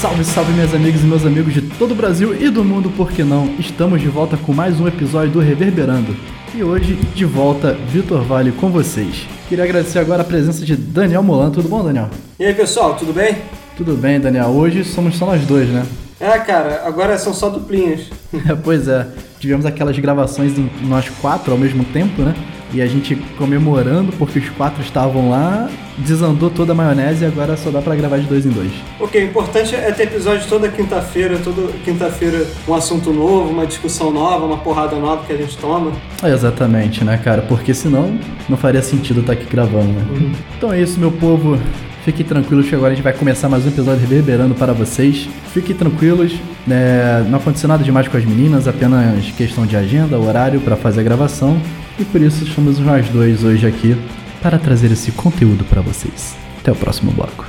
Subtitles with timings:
[0.00, 3.10] Salve, salve, minhas amigas e meus amigos de todo o Brasil e do mundo, por
[3.10, 3.56] que não?
[3.58, 6.16] Estamos de volta com mais um episódio do Reverberando.
[6.54, 9.26] E hoje, de volta, Vitor Vale com vocês.
[9.48, 11.50] Queria agradecer agora a presença de Daniel Molan.
[11.50, 12.08] Tudo bom, Daniel?
[12.38, 13.38] E aí, pessoal, tudo bem?
[13.76, 14.46] Tudo bem, Daniel.
[14.50, 15.84] Hoje somos só nós dois, né?
[16.20, 18.02] É, cara, agora são só duplinhas.
[18.48, 19.04] É, pois é.
[19.40, 22.36] Tivemos aquelas gravações em nós quatro ao mesmo tempo, né?
[22.72, 27.56] E a gente comemorando porque os quatro estavam lá, desandou toda a maionese e agora
[27.56, 28.70] só dá pra gravar de dois em dois.
[29.00, 34.10] Ok, o importante é ter episódio toda quinta-feira, toda quinta-feira um assunto novo, uma discussão
[34.10, 35.92] nova, uma porrada nova que a gente toma.
[36.22, 37.42] É, exatamente, né, cara?
[37.42, 38.18] Porque senão
[38.48, 40.06] não faria sentido estar aqui gravando, né?
[40.10, 40.32] Uhum.
[40.56, 41.58] Então é isso, meu povo.
[42.04, 45.28] Fiquem tranquilos que agora a gente vai começar mais um episódio reverberando para vocês.
[45.52, 46.32] Fiquem tranquilos,
[46.66, 47.26] né?
[47.28, 51.02] não aconteceu nada demais com as meninas, apenas questão de agenda, horário para fazer a
[51.02, 51.60] gravação.
[51.98, 53.96] E por isso estamos nós dois hoje aqui
[54.40, 56.36] para trazer esse conteúdo para vocês.
[56.60, 57.44] Até o próximo bloco.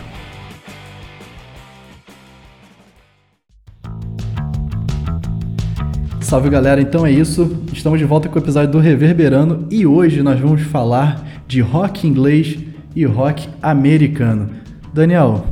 [6.21, 7.63] Salve galera, então é isso.
[7.71, 12.07] Estamos de volta com o episódio do Reverberando e hoje nós vamos falar de rock
[12.07, 14.49] inglês e rock americano.
[14.93, 15.45] Daniel,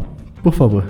[0.44, 0.86] por favor.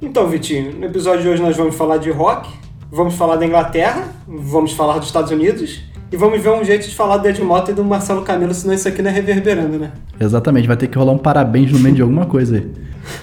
[0.00, 2.48] Então, Vitinho, no episódio de hoje nós vamos falar de rock,
[2.90, 6.94] vamos falar da Inglaterra, vamos falar dos Estados Unidos e vamos ver um jeito de
[6.94, 9.92] falar do Ed Mota e do Marcelo Camelo, senão isso aqui não é reverberando, né?
[10.18, 12.70] Exatamente, vai ter que rolar um parabéns no meio de alguma coisa aí.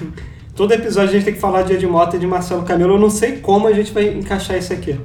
[0.56, 2.94] Todo episódio a gente tem que falar de Ed Mota e de Marcelo Camelo.
[2.94, 4.98] Eu não sei como a gente vai encaixar isso aqui.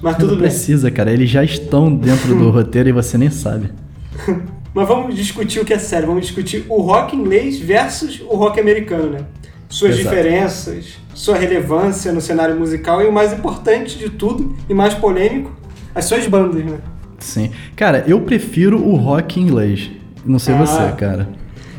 [0.00, 0.48] Mas tudo não bem.
[0.48, 1.12] precisa, cara.
[1.12, 3.70] Eles já estão dentro do roteiro e você nem sabe.
[4.74, 6.08] Mas vamos discutir o que é sério.
[6.08, 9.20] Vamos discutir o rock inglês versus o rock americano, né?
[9.68, 10.08] Suas Exato.
[10.16, 15.50] diferenças, sua relevância no cenário musical e o mais importante de tudo e mais polêmico,
[15.94, 16.78] as suas bandas, né?
[17.18, 17.50] Sim.
[17.76, 19.90] Cara, eu prefiro o rock inglês.
[20.24, 20.58] Não sei Ah.
[20.58, 21.28] você, cara.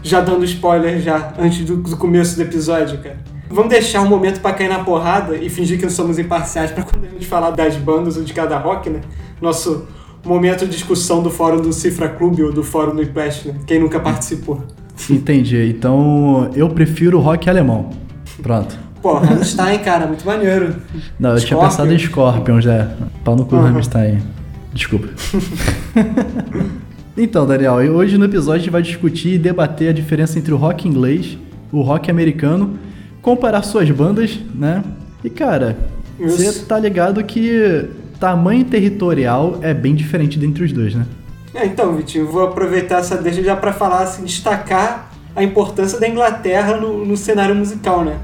[0.01, 3.17] Já dando spoiler já, antes do, do começo do episódio, cara.
[3.49, 6.83] Vamos deixar um momento pra cair na porrada e fingir que não somos imparciais pra
[6.83, 9.01] quando a gente falar das bandas ou de cada rock, né?
[9.41, 9.87] Nosso
[10.25, 13.55] momento de discussão do fórum do Cifra Clube ou do fórum do Implash, né?
[13.65, 14.61] Quem nunca participou.
[15.09, 15.69] Entendi.
[15.69, 17.89] Então, eu prefiro o rock alemão.
[18.41, 18.77] Pronto.
[19.01, 20.75] Pô, Rammstein, cara, muito maneiro.
[21.19, 22.89] Não, eu tinha pensado em Scorpions, é.
[23.23, 23.71] Pau no cu Aham.
[23.71, 24.19] Rammstein.
[24.73, 25.09] Desculpa.
[27.15, 30.57] então, Daniel, hoje no episódio a gente vai discutir e debater a diferença entre o
[30.57, 31.37] rock inglês,
[31.71, 32.79] o rock americano,
[33.21, 34.83] comparar suas bandas, né?
[35.23, 35.77] E, cara,
[36.19, 37.87] você tá ligado que
[38.25, 41.05] tamanho territorial é bem diferente dentre os dois, né?
[41.53, 46.07] É, então, Vitinho, vou aproveitar essa deixa já pra falar, assim, destacar a importância da
[46.09, 48.15] Inglaterra no, no cenário musical, né?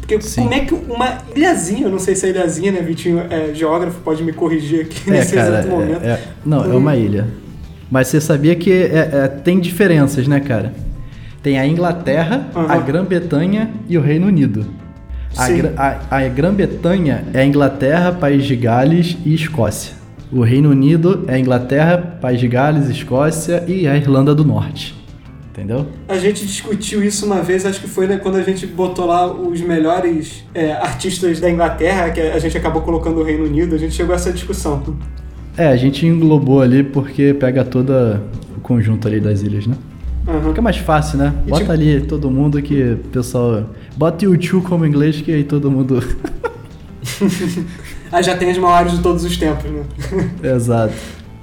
[0.00, 0.42] Porque Sim.
[0.44, 4.00] como é que uma ilhazinha, eu não sei se é ilhazinha, né, Vitinho, é geógrafo,
[4.02, 6.02] pode me corrigir aqui É, nesse cara, exato momento.
[6.04, 7.28] é- é- não, é uma ilha.
[7.90, 10.72] Mas você sabia que é- é- tem diferenças, né, cara?
[11.42, 12.66] Tem a Inglaterra, Aham.
[12.72, 14.64] a Grã-Bretanha e o Reino Unido.
[15.36, 15.46] A,
[16.10, 19.94] a- a Grã-Bretanha é Inglaterra, País de Gales e Escócia.
[20.32, 24.94] O Reino Unido é Inglaterra, País de Gales, Escócia e a Irlanda do Norte.
[25.52, 25.86] Entendeu?
[26.08, 29.26] A gente discutiu isso uma vez, acho que foi né, quando a gente botou lá
[29.30, 33.78] os melhores é, artistas da Inglaterra, que a gente acabou colocando o Reino Unido, a
[33.78, 34.82] gente chegou a essa discussão.
[35.56, 37.90] É, a gente englobou ali porque pega todo
[38.56, 39.74] o conjunto ali das ilhas, né?
[40.28, 40.48] Aham.
[40.50, 41.34] Fica mais fácil, né?
[41.46, 43.64] E Bota tipo- ali todo mundo que o pessoal.
[43.96, 46.02] Bota YouTube como inglês que aí todo mundo.
[48.12, 49.84] Aí já tem as maiores de todos os tempos, né?
[50.54, 50.94] Exato.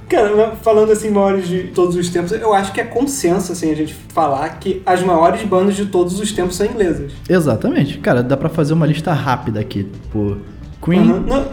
[0.08, 3.74] Cara, falando assim, maiores de todos os tempos, eu acho que é consenso, assim, a
[3.74, 7.12] gente falar que as maiores bandas de todos os tempos são inglesas.
[7.28, 7.98] Exatamente.
[7.98, 9.84] Cara, dá pra fazer uma lista rápida aqui.
[9.84, 10.38] Tipo,
[10.82, 11.04] Queen.
[11.04, 11.48] Não,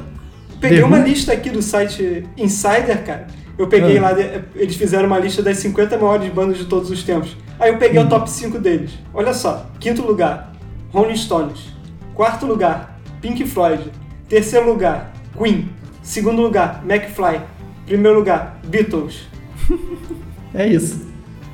[0.62, 3.28] peguei uma lista aqui do site Insider, cara.
[3.58, 4.02] Eu peguei Ah.
[4.02, 4.12] lá,
[4.56, 7.36] eles fizeram uma lista das 50 maiores bandas de todos os tempos.
[7.60, 8.06] Aí eu peguei Uhum.
[8.08, 8.92] o top 5 deles.
[9.14, 10.52] Olha só: quinto lugar,
[10.92, 11.74] Rolling Stones.
[12.14, 13.92] Quarto lugar, Pink Floyd.
[14.28, 15.70] Terceiro lugar, Queen.
[16.04, 17.42] Segundo lugar, McFly.
[17.86, 19.28] Primeiro lugar, Beatles.
[20.54, 21.06] É isso.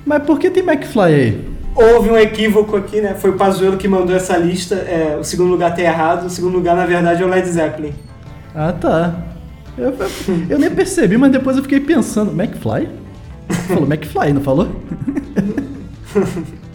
[0.06, 1.52] Mas por que tem McFly aí?
[1.76, 3.16] Houve um equívoco aqui, né?
[3.16, 4.76] Foi o Pazuello que mandou essa lista.
[4.76, 6.26] É, o segundo lugar tá errado.
[6.28, 7.94] O segundo lugar, na verdade, é o Led Zeppelin.
[8.54, 9.16] Ah, tá.
[9.82, 9.94] Eu,
[10.50, 12.32] eu nem percebi, mas depois eu fiquei pensando.
[12.40, 12.88] McFly?
[13.68, 14.68] Falou McFly, não falou?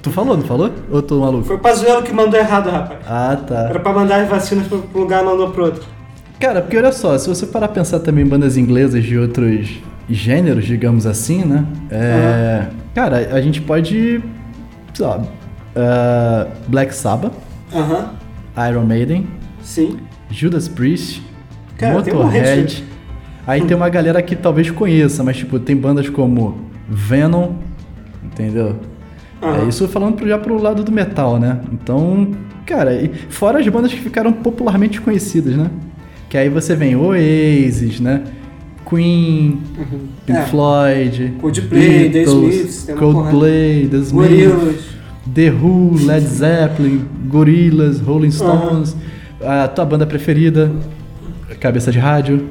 [0.03, 0.71] tu falou, não falou?
[0.91, 1.45] Ou eu tô maluco?
[1.45, 3.01] Foi o Pazuello que mandou errado, rapaz.
[3.09, 3.69] Ah, tá.
[3.71, 5.85] Era pra mandar as vacinas pro pro lugar, mandou pro outro.
[6.41, 9.71] Cara, porque olha só, se você parar a pensar também em bandas inglesas de outros
[10.09, 11.65] gêneros, digamos assim, né?
[11.91, 14.23] É, Cara, a gente pode.
[14.95, 15.23] Sei lá.
[15.75, 17.33] é, Black Sabbath,
[17.75, 18.11] Aham,
[18.71, 19.27] Iron Maiden,
[19.63, 19.99] sim.
[20.31, 21.23] Judas Priest,
[21.79, 22.85] Cara, um Motorhead.
[23.47, 26.59] Aí tem uma galera que talvez conheça, mas tipo, tem bandas como
[26.89, 27.53] Venom,
[28.25, 28.77] entendeu?
[29.43, 29.65] Aham.
[29.65, 31.61] É isso falando já pro lado do metal, né?
[31.73, 32.29] Então,
[32.67, 32.91] Cara,
[33.29, 35.71] fora as bandas que ficaram popularmente conhecidas, né?
[36.29, 38.25] Que aí você vem Oasis, né?
[38.89, 39.99] Queen, Uhum.
[40.27, 40.43] Pink É.
[40.47, 44.85] Floyd, Coldplay, The Beatles, Smiths, tem uma Coldplay, The Smiths.
[45.33, 48.97] The Who, Led Zeppelin, Gorillaz, Rolling Stones,
[49.41, 50.73] a tua banda preferida,
[51.61, 52.47] Cabeça de Rádio,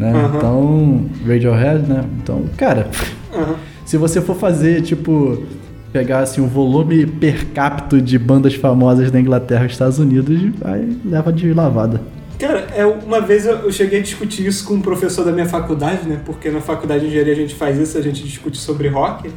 [0.00, 0.12] né?
[0.12, 0.36] Aham.
[0.36, 2.04] Então, Radiohead, né?
[2.22, 2.90] Então, cara,
[3.32, 3.56] Aham.
[3.84, 5.44] se você for fazer, tipo,
[5.92, 10.98] pegar assim, o volume per capita de bandas famosas da Inglaterra e Estados Unidos, aí
[11.04, 12.00] leva de lavada.
[12.38, 16.08] Cara, é, uma vez eu cheguei a discutir isso com um professor da minha faculdade,
[16.08, 16.18] né?
[16.24, 19.30] Porque na faculdade de engenharia a gente faz isso, a gente discute sobre rock.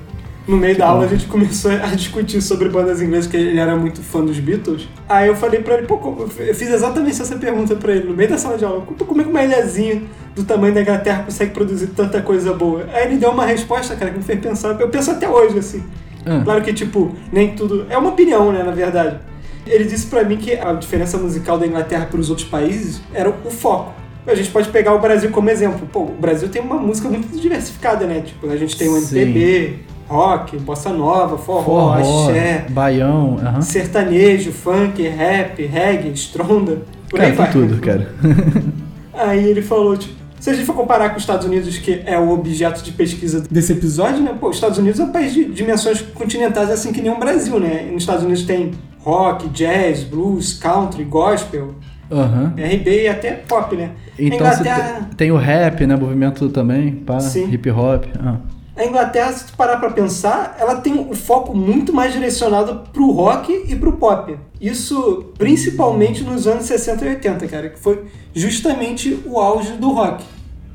[0.46, 3.76] No meio da aula a gente começou a discutir sobre bandas inglesas, que ele era
[3.78, 4.90] muito fã dos Beatles.
[5.08, 8.14] Aí eu falei pra ele, pô, como- eu fiz exatamente essa pergunta pra ele no
[8.14, 8.82] meio da sala de aula.
[8.82, 10.02] Como é que uma ilhazinha
[10.36, 12.86] do tamanho da Inglaterra consegue produzir tanta coisa boa?
[12.94, 14.78] Aí ele deu uma resposta, cara, que me fez pensar.
[14.82, 15.82] Eu penso até hoje, assim.
[16.26, 17.86] Ah, Claro que, tipo, nem tudo.
[17.90, 19.20] É uma opinião, né, na verdade.
[19.66, 23.30] Ele disse pra mim que a diferença musical da Inglaterra para os outros países era
[23.30, 23.94] o foco.
[24.28, 25.88] A gente pode pegar o Brasil como exemplo.
[25.92, 28.22] Pô, o Brasil tem uma música muito diversificada, né?
[28.26, 28.98] Tipo, a gente tem o.
[28.98, 29.80] MPB,
[30.14, 31.94] rock, bossa nova, forró, forró,
[32.28, 33.62] axé, baião, aham.
[33.62, 36.78] sertanejo, funk, rap, reggae, stronda.
[37.10, 37.52] Por aí Cara, vai.
[37.52, 38.14] tem tudo, cara.
[39.14, 42.18] Aí ele falou, tipo, se a gente for comparar com os Estados Unidos, que é
[42.20, 44.36] o objeto de pesquisa desse episódio, né?
[44.40, 47.60] Pô, os Estados Unidos é um país de dimensões continentais, assim que nem o Brasil,
[47.60, 47.88] né?
[47.92, 51.76] Nos Estados Unidos tem rock, jazz, blues, country, gospel,
[52.12, 52.54] Aham.
[52.58, 53.92] R&B e até pop, né?
[54.18, 55.96] Então Inglaterra, te- tem o rap, né?
[55.96, 57.50] Movimento também, pá, Sim.
[57.52, 58.06] hip hop.
[58.20, 58.38] Ah.
[58.76, 63.12] A Inglaterra, se tu parar pra pensar, ela tem o foco muito mais direcionado pro
[63.12, 64.36] rock e pro pop.
[64.60, 68.04] Isso principalmente nos anos 60 e 80, cara, que foi
[68.34, 70.24] justamente o auge do rock.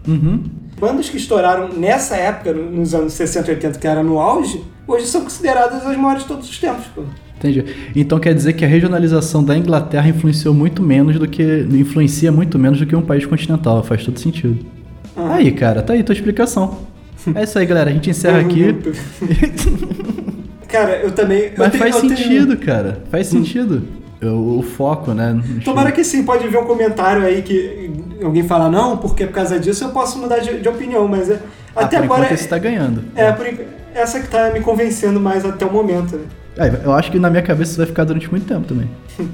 [0.07, 0.45] Uhum.
[0.81, 4.63] Bandas que estouraram nessa época, no- nos anos 60 e 80, que era no auge,
[4.87, 7.03] hoje são consideradas as maiores de todos os tempos, pô.
[7.37, 7.65] Entendi.
[7.95, 11.43] Então quer dizer que a regionalização da Inglaterra influenciou muito menos do que.
[11.73, 13.83] influencia muito menos do que um país continental.
[13.85, 14.59] Faz todo sentido.
[15.17, 15.35] Ah.
[15.35, 16.79] Aí, cara, tá aí tua explicação.
[17.35, 17.91] É isso aí, galera.
[17.91, 18.75] A gente encerra aqui.
[20.69, 21.45] Cara, eu também.
[21.45, 23.03] eu Mas tenho- faz eu tenho- sentido, cara.
[23.11, 23.83] Faz sentido.
[24.23, 25.41] O, o foco, né?
[25.65, 27.91] Tomara que sim, pode ver um comentário aí que
[28.23, 31.41] alguém fala, não, porque por causa disso eu posso mudar de, de opinião, mas é,
[31.75, 32.23] Ah, até agora.
[32.23, 33.05] enquanto esse tá ganhando.
[33.15, 33.47] É, por
[33.95, 36.17] essa que tá me convencendo mais até o momento.
[36.17, 36.25] né?
[36.59, 38.91] Aí, eu acho que na minha cabeça isso vai ficar durante muito tempo também.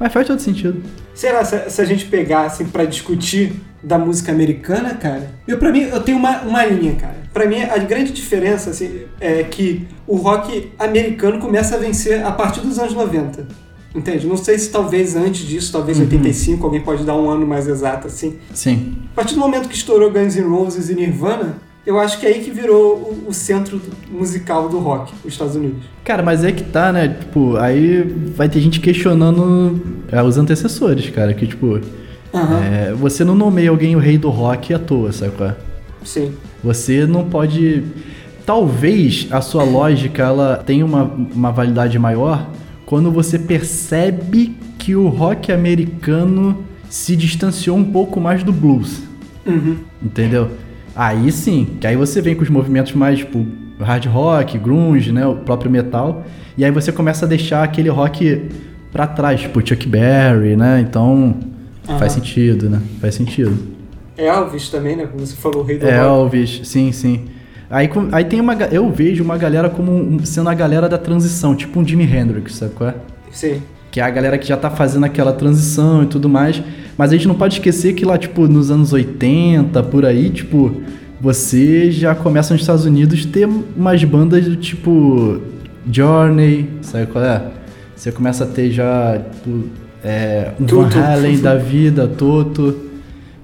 [0.00, 0.82] Mas faz todo sentido.
[1.14, 3.52] Será se, se a gente pegar assim pra discutir
[3.82, 5.30] da música americana, cara?
[5.46, 7.16] Eu para mim eu tenho uma, uma linha, cara.
[7.32, 12.30] Pra mim a grande diferença assim é que o rock americano começa a vencer a
[12.30, 13.46] partir dos anos 90.
[13.94, 14.26] Entende?
[14.26, 16.04] Não sei se talvez antes disso, talvez Uhum.
[16.04, 18.36] 85, alguém pode dar um ano mais exato assim.
[18.54, 18.94] Sim.
[19.12, 22.30] A partir do momento que estourou Guns N' Roses e Nirvana, eu acho que é
[22.30, 22.94] aí que virou
[23.26, 23.80] o, o centro
[24.10, 25.82] musical do rock, os Estados Unidos.
[26.04, 27.08] Cara, mas é que tá, né?
[27.20, 28.02] Tipo, aí
[28.34, 29.80] vai ter gente questionando
[30.10, 31.34] é, os antecessores, cara.
[31.34, 31.78] Que, tipo,
[32.34, 32.60] Aham.
[32.64, 35.56] é, você não nomeia alguém o rei do rock à toa, sabe qual é?
[36.04, 36.32] Sim.
[36.62, 37.82] Você não pode.
[38.44, 42.48] Talvez a sua lógica ela tenha uma, uma validade maior
[42.86, 49.02] quando você percebe que o rock americano se distanciou um pouco mais do blues.
[49.46, 49.76] Uhum.
[50.02, 50.50] Entendeu?
[50.94, 53.46] Aí sim, que aí você vem com os movimentos mais, tipo,
[53.80, 55.26] hard rock, grunge, né?
[55.26, 56.24] O próprio metal.
[56.56, 58.48] E aí você começa a deixar aquele rock
[58.90, 60.80] pra trás, tipo Chuck Berry, né?
[60.80, 61.34] Então
[61.88, 61.98] Aham.
[61.98, 62.80] faz sentido, né?
[63.00, 63.56] Faz sentido.
[64.16, 65.06] Elvis também, né?
[65.06, 65.94] Como você falou, o rei do rock.
[65.94, 67.24] Elvis, sim, sim.
[67.70, 68.54] Aí, aí tem uma.
[68.54, 72.74] Eu vejo uma galera como sendo a galera da transição, tipo um Jimi Hendrix, sabe
[72.74, 72.94] qual é?
[73.30, 73.62] Sim.
[73.90, 76.62] Que é a galera que já tá fazendo aquela transição e tudo mais.
[76.96, 80.82] Mas a gente não pode esquecer que lá, tipo, nos anos 80, por aí, tipo,
[81.20, 85.40] você já começa nos Estados Unidos ter umas bandas do tipo
[85.90, 87.42] Journey, sabe qual é?
[87.96, 89.64] Você começa a ter já, tipo,
[90.04, 90.88] é, Van.
[90.88, 92.90] Halen da vida, Toto.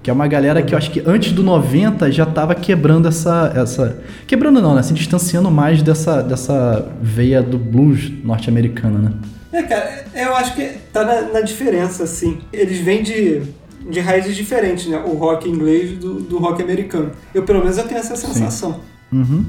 [0.03, 3.53] Que é uma galera que eu acho que antes do 90 já tava quebrando essa.
[3.55, 4.83] essa quebrando não, né?
[4.83, 9.13] Se distanciando mais dessa, dessa veia do blues norte-americano, né?
[9.53, 12.39] É, cara, eu acho que tá na, na diferença, assim.
[12.53, 13.43] Eles vêm de,
[13.91, 14.99] de raízes diferentes, né?
[15.05, 17.13] O rock inglês do, do rock americano.
[17.35, 18.81] Eu, pelo menos, eu tenho essa sensação.
[19.13, 19.45] Uhum.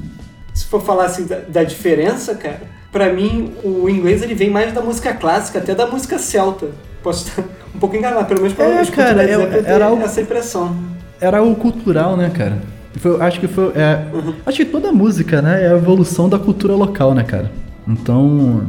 [0.52, 4.72] Se for falar, assim, da, da diferença, cara, pra mim, o inglês, ele vem mais
[4.72, 6.68] da música clássica, até da música celta.
[7.02, 7.42] Posso estar
[7.74, 10.02] um pouco enganado, pelo menos quando É, escuto cara, Led eu- Zeppelin, eu era algo-
[10.02, 10.76] essa impressão.
[11.20, 12.58] Era o cultural, né, cara?
[12.96, 13.72] Foi- acho que foi.
[13.74, 14.04] é,
[14.44, 17.50] Acho que toda música, né, é a evolução da cultura local, né, cara?
[17.86, 18.62] Então,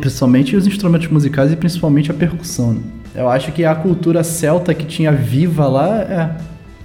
[0.00, 2.74] principalmente os instrumentos musicais e principalmente a percussão.
[2.74, 2.80] né?
[3.14, 6.30] Eu acho que a cultura celta que tinha viva lá é.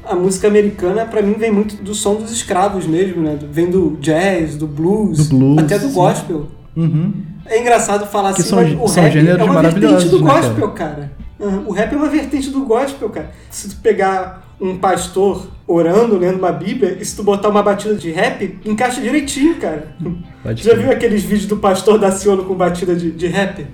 [0.07, 3.37] A música americana, pra mim, vem muito do som dos escravos mesmo, né?
[3.51, 6.47] Vem do jazz, do blues, Do blues, até do gospel.
[6.75, 7.11] Uhum.
[7.45, 10.23] É engraçado falar Que assim, são- mas o são rap gêneros é uma vertente do
[10.23, 11.11] né, gospel, cara.
[11.39, 11.63] Uhum.
[11.67, 13.31] O rap é uma vertente do gospel, cara.
[13.51, 17.93] Se tu pegar um pastor orando, lendo uma Bíblia, e se tu botar uma batida
[17.95, 19.95] de rap, encaixa direitinho, cara.
[20.41, 23.67] Pode Já viu aqueles vídeos do pastor Daciolo com batida de, de rap?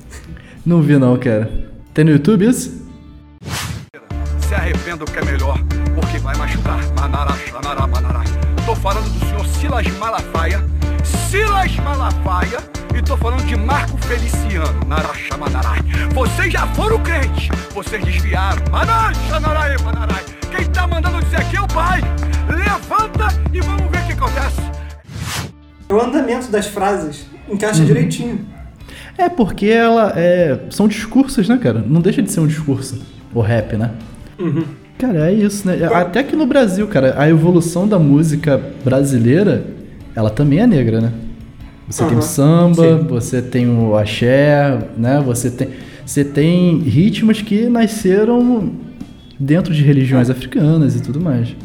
[0.66, 1.50] Não vi não, cara.
[1.94, 2.82] Tem no YouTube isso?
[4.48, 5.58] Se arrependa o que é melhor,
[5.96, 6.80] porque vai machucar.
[7.00, 8.24] Manará, xanará, manará.
[8.66, 10.64] Tô falando do senhor Silas Malafaia.
[11.30, 12.58] Silas Malafaia.
[12.98, 14.80] E tô falando de Marco Feliciano.
[14.88, 15.76] Naraxa, manará.
[16.14, 17.50] Vocês já foram crentes.
[17.74, 18.62] Vocês desviaram.
[18.72, 20.16] Manará, xanará, manará.
[20.56, 22.02] Quem tá mandando dizer aqui é o pai.
[22.50, 24.62] Levanta e vamos ver o que acontece.
[25.90, 27.56] O andamento das frases Uhum.
[27.56, 28.46] encaixa direitinho.
[29.18, 30.60] É porque ela é.
[30.70, 31.84] São discursos, né, cara?
[31.86, 33.02] Não deixa de ser um discurso.
[33.34, 33.92] O rap, né?
[34.40, 34.64] Uhum.
[34.98, 35.78] Cara, é isso, né?
[35.94, 39.66] Até aqui no Brasil, cara, a evolução da música brasileira,
[40.16, 41.12] ela também é negra, né?
[41.92, 43.06] Você tem o samba, sim.
[43.08, 45.22] você tem o axé, né?
[45.26, 45.68] Você tem,
[46.06, 48.72] você tem ritmos que nasceram
[49.40, 51.56] dentro de religiões africanas e tudo mais.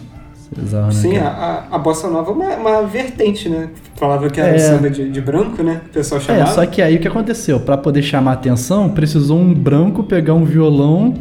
[0.56, 3.68] Bizarro, né, Sim, a, a, bossa nova é uma, uma vertente, né?
[3.96, 4.58] Falava que era É.
[4.58, 5.80] samba de, de branco, né?
[5.86, 6.50] O pessoal chamava.
[6.50, 7.58] É, só que aí o que aconteceu?
[7.60, 11.14] Pra poder chamar atenção, precisou um branco pegar um violão,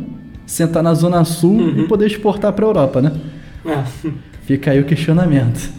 [0.46, 1.80] sentar na Zona Sul Uhum.
[1.82, 3.12] e poder exportar pra Europa, né?
[3.66, 3.84] É.
[4.46, 5.72] Fica aí o questionamento.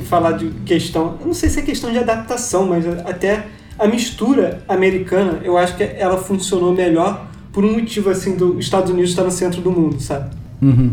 [0.00, 3.46] Falar de questão, eu não sei se é questão de adaptação, mas até
[3.78, 8.90] a mistura americana, eu acho que ela funcionou melhor por um motivo assim do Estados
[8.90, 10.30] Unidos estar no centro do mundo, sabe?
[10.60, 10.92] Uhum.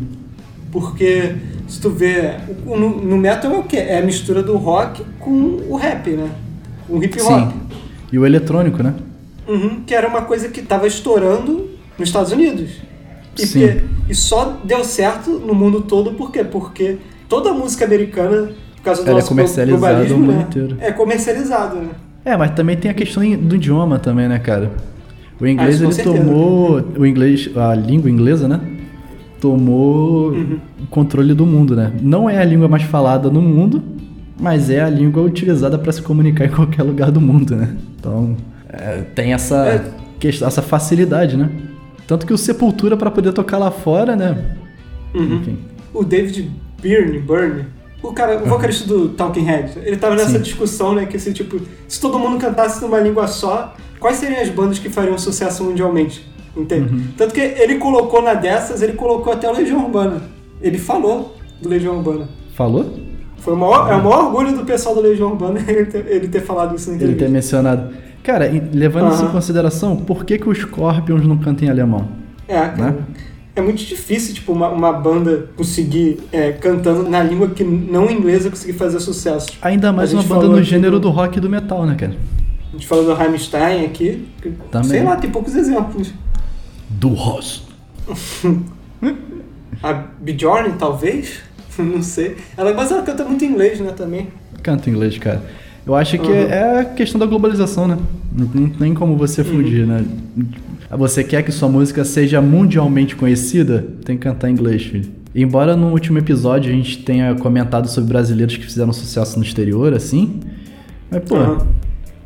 [0.71, 1.35] Porque
[1.67, 3.77] se tu vê, no, no metal é o quê?
[3.77, 5.31] É a mistura do rock com
[5.69, 6.29] o rap, né?
[6.87, 7.51] O hip hop.
[7.51, 7.53] Sim.
[8.11, 8.93] E o eletrônico, né?
[9.47, 12.69] Uhum, que era uma coisa que estava estourando nos Estados Unidos.
[13.37, 13.59] E, Sim.
[13.59, 16.43] que- e só deu certo no mundo todo, por quê?
[16.43, 20.77] Porque toda a música americana, por causa do Ela é globalismo, o mundo né, inteiro.
[20.79, 21.89] É comercializado, né?
[22.25, 24.71] É, mas também tem a questão do idioma também, né, cara?
[25.39, 26.17] O inglês, Ah, ele certeza.
[26.17, 26.81] tomou...
[26.97, 28.59] O inglês, a língua inglesa, né?
[29.39, 30.57] Tomou Uhum.
[30.83, 31.93] o controle do mundo, né?
[32.01, 33.81] Não é a língua mais falada no mundo,
[34.39, 37.73] mas é a língua utilizada para se comunicar em qualquer lugar do mundo, né?
[37.97, 38.35] Então,
[38.67, 39.83] é, tem essa, É.
[40.19, 41.49] questão, essa facilidade, né?
[42.05, 44.37] Tanto que o Sepultura, para poder tocar lá fora, né?
[45.15, 45.35] Uhum.
[45.35, 45.57] Enfim.
[45.93, 47.65] O David Byrne, Byrne,
[48.01, 50.41] o cara, o vocalista do Talking Heads, ele tava nessa Sim.
[50.41, 54.49] discussão, né, que assim, tipo, se todo mundo cantasse numa língua só, quais seriam as
[54.49, 56.27] bandas que fariam sucesso mundialmente?
[56.55, 56.93] Entende?
[56.93, 57.03] Uhum.
[57.17, 60.21] Tanto que ele colocou na dessas, ele colocou até o Legião Urbana.
[60.61, 62.27] Ele falou do Legião Urbana.
[62.55, 62.99] Falou?
[63.37, 66.27] Foi o maior, é o maior orgulho do pessoal do Legião Urbana ele ter, ele
[66.27, 67.25] ter falado isso na Ele entrevista.
[67.25, 67.93] ter mencionado.
[68.23, 72.09] Cara, levando isso em consideração, por que, que os Scorpions não cantam em alemão?
[72.47, 72.75] É, cara.
[72.77, 72.95] Né?
[73.59, 78.49] É muito difícil, tipo, uma, uma banda conseguir, é, cantando na língua que não inglesa,
[78.49, 79.47] conseguir fazer sucesso.
[79.51, 82.13] Tipo, Ainda mais uma banda no gênero do- do rock e do metal, né, cara?
[82.69, 84.27] A gente falou do Rammstein aqui.
[84.41, 84.89] que, Também.
[84.89, 86.13] Sei lá, tem poucos exemplos.
[86.89, 87.63] Do Ross.
[89.83, 91.39] A Bjorn, talvez?
[91.77, 92.35] Não sei.
[92.57, 94.27] Ela, mas ela canta muito inglês, né, também.
[94.61, 95.41] Canta inglês, cara.
[95.89, 96.37] Eu acho que Uhum.
[96.49, 97.97] é a questão da globalização, né?
[98.31, 100.05] Não, tem como você fugir, né?
[100.91, 103.83] Você quer que sua música seja mundialmente conhecida?
[104.05, 105.09] Tem que cantar em inglês, filho.
[105.33, 109.91] Embora no último episódio a gente tenha comentado sobre brasileiros que fizeram sucesso no exterior,
[109.95, 110.39] assim.
[111.09, 111.57] Mas, pô, Aham.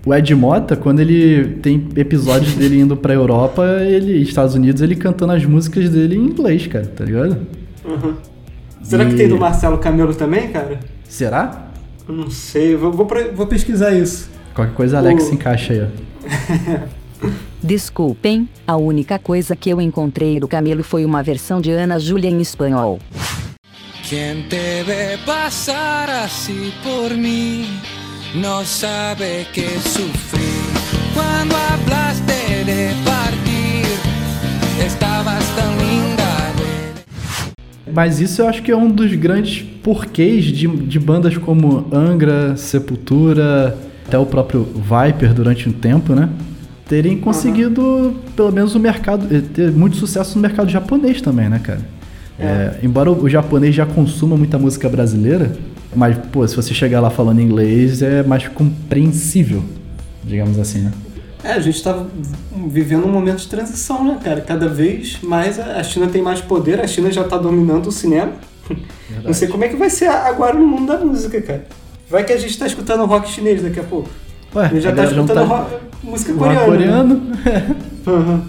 [0.05, 4.96] o Ed Mota, quando ele tem episódios dele indo pra Europa, ele, Estados Unidos, ele
[4.98, 7.38] cantando as músicas dele em inglês, cara, tá ligado?
[7.86, 8.13] Uhum.
[8.82, 10.79] Será que E- tem do Marcelo Camelo também, cara?
[11.08, 11.70] Será?
[12.07, 14.29] Eu não sei, vou, vou, vou pesquisar isso.
[14.53, 16.88] Qualquer coisa, Alex O- se encaixa aí, ó.
[17.63, 22.29] Desculpem, a única coisa que eu encontrei do Camelo foi uma versão de Ana Júlia
[22.29, 23.00] em espanhol.
[24.10, 27.65] Quien te ve pasar así por mí
[28.36, 30.53] no sabe que sufrí.
[31.13, 33.88] Cuando hablaste de partir,
[34.86, 35.92] estabas tan linda.
[37.93, 42.57] Mas isso eu acho que é um dos grandes porquês de, de bandas como Angra,
[42.57, 46.29] Sepultura, até o próprio Viper durante um tempo, né?
[46.88, 49.27] Terem conseguido, pelo menos, o mercado.
[49.33, 51.81] eh, ter muito sucesso no mercado japonês também, né, cara?
[52.39, 55.51] É, embora o japonês já consuma muita música brasileira,
[55.95, 59.63] mas, pô, se você chegar lá falando inglês, é mais compreensível,
[60.23, 60.91] digamos assim, né?
[61.43, 62.05] É, a gente tá
[62.67, 64.39] vivendo um momento de transição, né, cara?
[64.41, 68.31] Cada vez mais a China tem mais poder, a China já tá dominando o cinema.
[69.23, 71.65] Não sei como é que vai ser agora no mundo da música, cara.
[72.09, 74.09] Vai que a gente tá escutando rock chinês daqui a pouco.
[74.55, 76.65] Ué, já a tá galera não escutando tá- rock- música rock coreana.
[76.65, 77.21] coreano.
[77.43, 77.75] Né?
[78.07, 78.41] Uhum.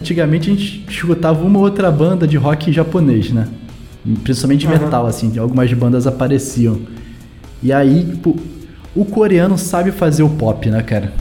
[0.00, 3.48] Antigamente a gente escutava uma ou outra banda de rock japonês, né?
[4.22, 4.78] Principalmente de Aham.
[4.84, 6.80] metal, assim, algumas bandas apareciam.
[7.62, 8.36] E aí, tipo,
[8.94, 11.12] o coreano sabe fazer o pop, né, cara?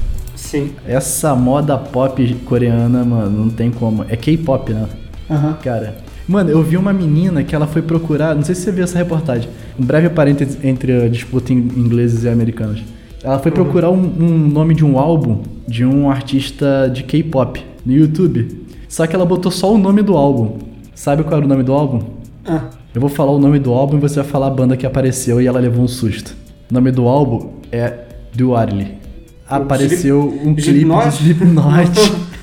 [0.45, 0.71] Sim.
[0.87, 4.05] Essa moda pop coreana, mano, não tem como.
[4.07, 4.87] É K-pop, né?
[5.29, 5.57] Aham.
[5.63, 5.95] Cara,
[6.27, 8.97] mano, eu vi uma menina que ela foi procurar, não sei se você viu essa
[8.97, 9.49] reportagem,
[9.79, 12.83] um breve parênteses entre a disputa em ingleses e americanos.
[13.23, 17.91] Ela foi procurar um, um nome de um álbum de um artista de K-pop no
[17.91, 18.65] YouTube.
[18.87, 20.59] Só que ela botou só o nome do álbum.
[20.93, 22.01] Sabe qual era o nome do álbum?
[22.45, 24.85] Ah, Eu vou falar o nome do álbum e você vai falar a banda que
[24.85, 26.35] apareceu e ela levou um susto.
[26.69, 27.93] O nome do álbum é
[28.33, 29.04] Duarly.
[29.47, 31.91] Apareceu um clipe do Slipknot?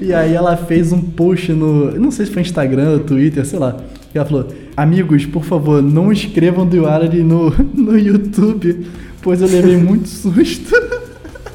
[0.00, 1.92] E aí ela fez um post no.
[1.92, 3.76] Não sei se foi Instagram, Twitter, sei lá.
[4.14, 8.86] E ela falou: Amigos, por favor, não escrevam Duarly no, no YouTube,
[9.22, 10.74] pois eu levei muito susto.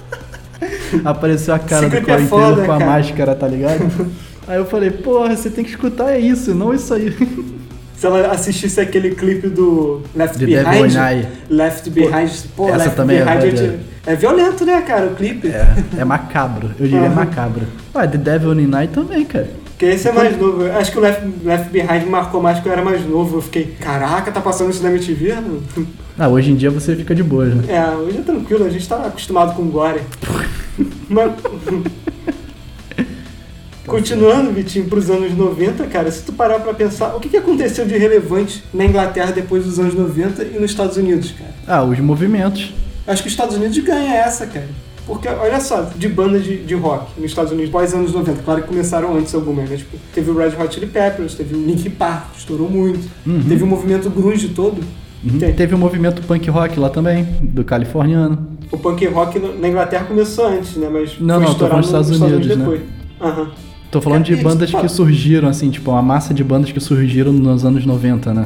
[1.05, 2.91] Apareceu a cara Esse do clipe é Corey foda, com a cara.
[2.91, 3.89] máscara, tá ligado?
[4.47, 7.15] Aí eu falei, porra, você tem que escutar é isso, não isso aí.
[7.95, 11.27] se ela assistisse aquele clipe do Left The Behind.
[11.49, 12.31] Left Behind.
[12.55, 15.47] Pô, essa Left também é Behind é, é violento, né, cara, o clipe.
[15.47, 17.15] É, é macabro, eu diria Aham.
[17.15, 17.67] macabro.
[17.93, 19.49] Ué, The Devil in Night também, cara.
[19.65, 20.63] Porque esse é mais novo.
[20.71, 23.37] Acho que o Left, Left Behind marcou mais porque eu era mais novo.
[23.37, 25.35] Eu fiquei, caraca, tá passando isso na MTV?
[25.35, 25.85] Não?
[26.19, 27.63] Ah, hoje em dia você fica de boa, né?
[27.67, 30.01] É, hoje é tranquilo, a gente tá acostumado com gore.
[31.09, 31.31] Mas...
[33.87, 37.85] Continuando, Vitinho, pros anos 90, cara, se tu parar pra pensar, o que, que aconteceu
[37.87, 41.51] de relevante na Inglaterra depois dos anos 90 e nos Estados Unidos, cara?
[41.67, 42.71] Ah, os movimentos.
[43.11, 44.69] Acho que os Estados Unidos ganha essa, cara.
[45.05, 48.61] Porque, olha só, de banda de, de rock nos Estados Unidos, pós anos 90, claro
[48.61, 49.75] que começaram antes algumas, né?
[49.77, 53.09] Tipo, teve o Red Hot Chili Peppers, teve o Linkin Park, que estourou muito.
[53.47, 54.81] Teve o movimento grunge todo.
[55.23, 55.39] Uhum.
[55.39, 58.47] Teve o movimento punk rock lá também, do californiano.
[58.71, 60.87] O punk rock na Inglaterra começou antes, né?
[60.91, 62.55] Mas Não, foi não, estourar falando dos nos Estados Unidos, né?
[62.55, 62.81] depois.
[63.19, 63.51] Aham.
[63.91, 67.31] Tô falando de É, bandas que surgiram, assim, tipo, uma massa de bandas que surgiram
[67.33, 68.45] nos anos 90, né?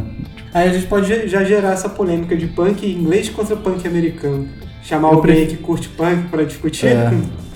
[0.54, 4.48] Aí a gente pode já gerar essa polêmica de punk inglês contra punk americano.
[4.84, 6.88] Chamar Eu alguém pref- que curte punk pra discutir.
[6.88, 7.14] É.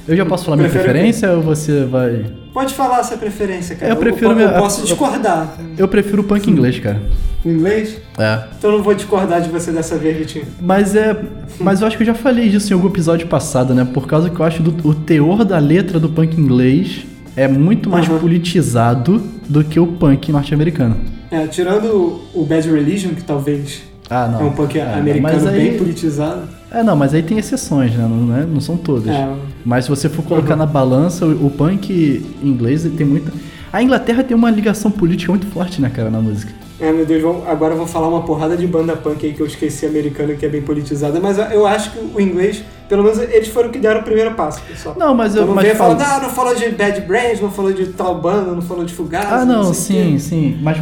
[0.07, 2.25] Eu já posso falar minha o preferência ou você vai.
[2.53, 3.91] Pode falar a sua preferência, cara.
[3.91, 5.55] Eu prefiro eu, minha- eu posso discordar.
[5.77, 6.99] Eu prefiro o punk inglês, cara.
[7.45, 7.97] Em inglês?
[8.17, 8.39] É.
[8.57, 10.45] Então eu não vou discordar de você dessa vez, Vitinho.
[10.59, 11.15] Mas é.
[11.59, 13.85] Mas eu acho que eu já falei disso em algum episódio passado, né?
[13.93, 17.05] Por causa que eu acho do, o teor da letra do punk inglês
[17.39, 18.19] é muito mais Aham.
[18.19, 20.97] politizado do que o punk norte-americano.
[21.31, 24.41] É, tirando o Bad Religion, que talvez Ah, não.
[24.41, 26.41] é um punk É, americano aí- bem politizado.
[26.69, 28.05] É, não, mas aí tem exceções, né?
[28.09, 29.07] Não, é- não são todas.
[29.07, 30.59] É, Mas se você for colocar Uhum.
[30.59, 33.31] na balança, o, o punk inglês tem muita.
[33.71, 36.51] A Inglaterra tem uma ligação política muito forte, né, cara, na música.
[36.79, 39.45] É, meu Deus, agora eu vou falar uma porrada de banda punk aí que eu
[39.45, 43.47] esqueci americana que é bem politizada, mas eu acho que o inglês, pelo menos eles
[43.47, 44.95] foram que deram o primeiro passo, pessoal.
[44.99, 47.39] Não, mas eu- Então não mas veio fala- falando, ah, não falou de Bad Brains,
[47.39, 49.27] não falou de tal banda, não falou de Fugazi.
[49.29, 50.57] Ah, não, sei o sim, sim.
[50.61, 50.77] Mas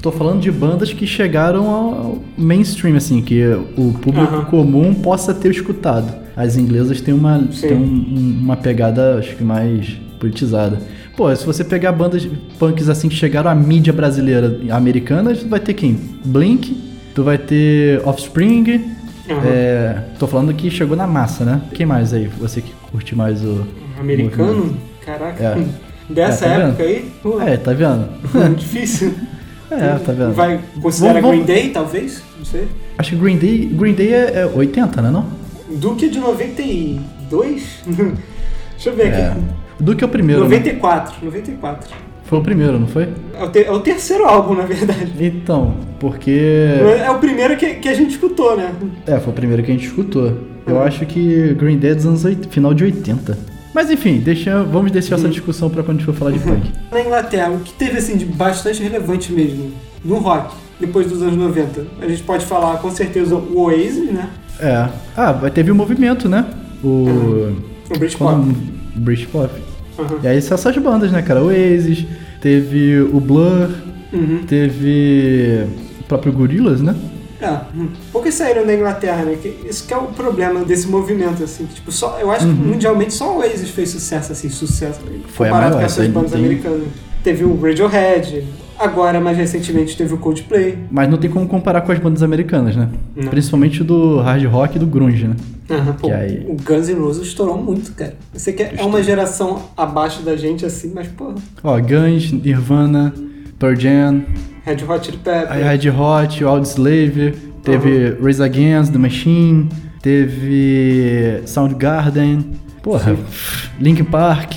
[0.00, 3.44] tô falando de bandas que chegaram ao mainstream, assim, que
[3.76, 6.12] o público comum possa ter escutado.
[6.36, 7.68] As inglesas têm uma, Sim.
[7.68, 10.80] têm um- uma pegada, acho que mais politizada.
[11.16, 12.26] Pô, se você pegar bandas
[12.58, 15.98] punks assim que chegaram à mídia brasileira americana, tu vai ter quem?
[16.24, 16.74] Blink,
[17.14, 18.82] tu vai ter Offspring.
[19.30, 19.40] Aham.
[19.46, 21.60] É, tô falando que chegou na massa, né?
[21.74, 22.26] Quem mais aí?
[22.40, 23.66] Você que curte mais o.
[23.98, 24.76] Americano?
[25.04, 25.42] Caraca.
[25.42, 25.64] É.
[26.12, 27.12] Dessa É, tá época aí?
[27.22, 28.08] Pô, É, tá vendo?
[28.56, 29.14] difícil.
[29.70, 30.34] É, tá vendo?
[30.34, 32.22] Vai considerar Vamos- Green Day, talvez?
[32.38, 32.68] Não sei.
[32.98, 35.24] Acho que Green Day, Green Day é, é 80, né não?
[35.76, 37.82] Duke é de 92?
[37.86, 39.28] Deixa eu ver É.
[39.28, 39.40] aqui.
[39.80, 40.42] Duke é o primeiro.
[40.42, 40.48] né?
[40.48, 41.88] 94, 94.
[42.24, 43.08] Foi o primeiro, não foi?
[43.34, 45.12] É o, é o terceiro álbum, na verdade.
[45.20, 46.40] Então, porque.
[47.04, 48.72] É o primeiro que, que a gente escutou, né?
[49.06, 50.32] É, foi o primeiro que a gente escutou.
[50.66, 53.36] Eu acho que Green Day é dos anos 80, final de 80.
[53.74, 56.70] Mas enfim, deixa, vamos deixar essa discussão pra quando a gente for falar de punk.
[56.92, 59.72] Na Inglaterra, o que teve assim de bastante relevante mesmo
[60.04, 61.86] no rock, depois dos anos 90?
[62.00, 64.28] A gente pode falar com certeza o Oasis, né?
[64.60, 64.88] É.
[65.16, 66.44] Ah, teve o movimento, né?
[66.84, 67.54] O.
[67.90, 68.32] O Britpop.
[68.34, 69.50] Quando- Britpop.
[69.98, 70.18] Aham.
[70.22, 71.42] E aí são essas bandas, né, cara?
[71.42, 72.06] Oasis,
[72.40, 73.68] teve o Blur,
[74.12, 74.42] Uhum.
[74.46, 75.64] teve
[76.00, 76.94] o próprio Gorillaz, né?
[77.40, 77.88] É, hum.
[78.12, 79.36] poucos saíram da Inglaterra, né?
[79.68, 81.66] Isso que é o problema desse movimento, assim.
[81.66, 85.00] Tipo, só, eu acho que mundialmente só o Oasis fez sucesso, assim, sucesso.
[85.04, 85.20] Uhum.
[85.26, 86.82] Foi a comparado maior, com essa essas bandas tem- americanas.
[87.24, 88.44] Teve o Radiohead,
[88.82, 90.78] agora, mais recentemente, teve o Coldplay.
[90.90, 92.88] Mas não tem como comparar com as bandas americanas, né?
[93.16, 93.28] Não.
[93.28, 95.36] Principalmente do hard rock e do grunge, né?
[96.00, 98.14] Pô, aí- O Guns N' Roses estourou muito, cara.
[98.34, 103.14] Eu sei que é uma geração abaixo da gente, assim, mas, porra, Ó, Guns, Nirvana,
[103.58, 104.22] Pearl Jam,
[104.64, 105.62] Red Hot Chili Peppers.
[105.64, 109.68] Red Hot, o Audioslave, teve Raise Against the Machine,
[110.02, 112.44] teve Soundgarden,
[112.82, 113.16] porra,
[113.80, 114.54] Linkin Park.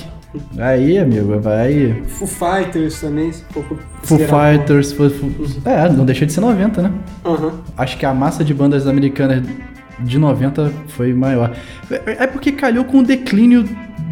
[0.58, 2.02] Aí, amigo, vai.
[2.06, 3.64] Foo Fighters também, se for
[4.02, 5.30] Foo Fighters, Foo- Foo-
[5.64, 6.92] é, não deixa de ser 90, né?
[7.24, 7.52] Aham.
[7.76, 9.42] Acho que a massa de bandas americanas
[10.00, 11.52] de 90 foi maior.
[11.90, 13.64] É é porque calhou com o declínio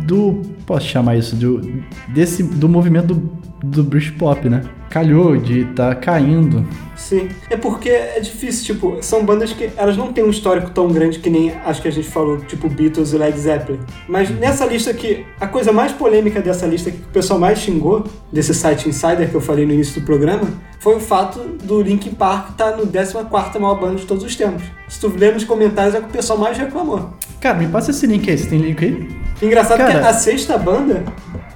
[0.07, 0.43] do.
[0.67, 1.37] Posso chamar isso?
[1.37, 1.61] Do,
[2.09, 3.31] desse, do movimento do,
[3.65, 4.63] do Britpop, né?
[4.91, 6.65] Calhou de tá caindo.
[6.95, 7.29] Sim.
[7.51, 11.19] É porque é difícil, tipo, são bandas que elas não têm um histórico tão grande
[11.19, 13.81] que nem acho que a gente falou, tipo Beatles e Led Zeppelin.
[14.09, 18.05] Mas nessa lista aqui, a coisa mais polêmica dessa lista que o pessoal mais xingou,
[18.33, 20.47] desse site Insider que eu falei no início do programa,
[20.79, 24.63] foi o fato do Linkin Park estar no 14 maior banda de todos os tempos.
[24.89, 27.11] Se tu ler nos comentários é o que o pessoal mais reclamou.
[27.41, 28.39] Cara, me passa esse link aí.
[28.39, 29.09] Você tem link aí?
[29.43, 31.03] Engraçado que Cara- a sexta banda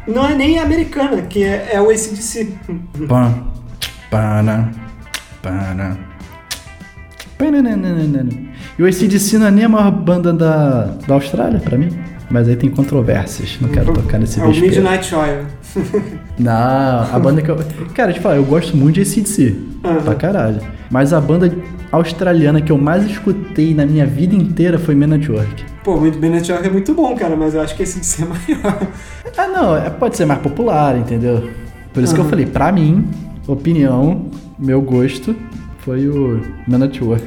[0.09, 2.53] não é nem americana, que é, é o ACDC.
[3.07, 3.45] Pana,
[4.11, 4.71] pana.
[7.39, 8.31] pananana.
[8.79, 11.91] E o ACDC não é nem a maior banda da, da Austrália, pra mim.
[12.31, 13.59] Mas aí tem controvérsias.
[13.61, 14.83] Não quero tocar nesse É o vespeiro.
[14.83, 15.47] Midnight Oil.
[16.39, 17.57] Não, a banda que eu.
[17.95, 19.57] Cara, deixa eu gosto muito de ACDC.
[19.85, 20.01] Aham.
[20.03, 20.61] Pra caralho.
[20.91, 21.55] Mas a banda
[21.93, 25.65] australiana que eu mais escutei na minha vida inteira foi Men at Work.
[25.85, 28.23] Pô, o Midnight Oil é muito bom, cara, mas eu acho que esse ACDC
[28.53, 28.87] é maior.
[29.37, 31.49] Ah, não, é- pode ser mais popular, entendeu?
[31.93, 33.07] Por isso que eu falei, pra mim,
[33.47, 34.27] opinião,
[34.59, 35.35] meu gosto,
[35.79, 37.27] foi o Men at Work.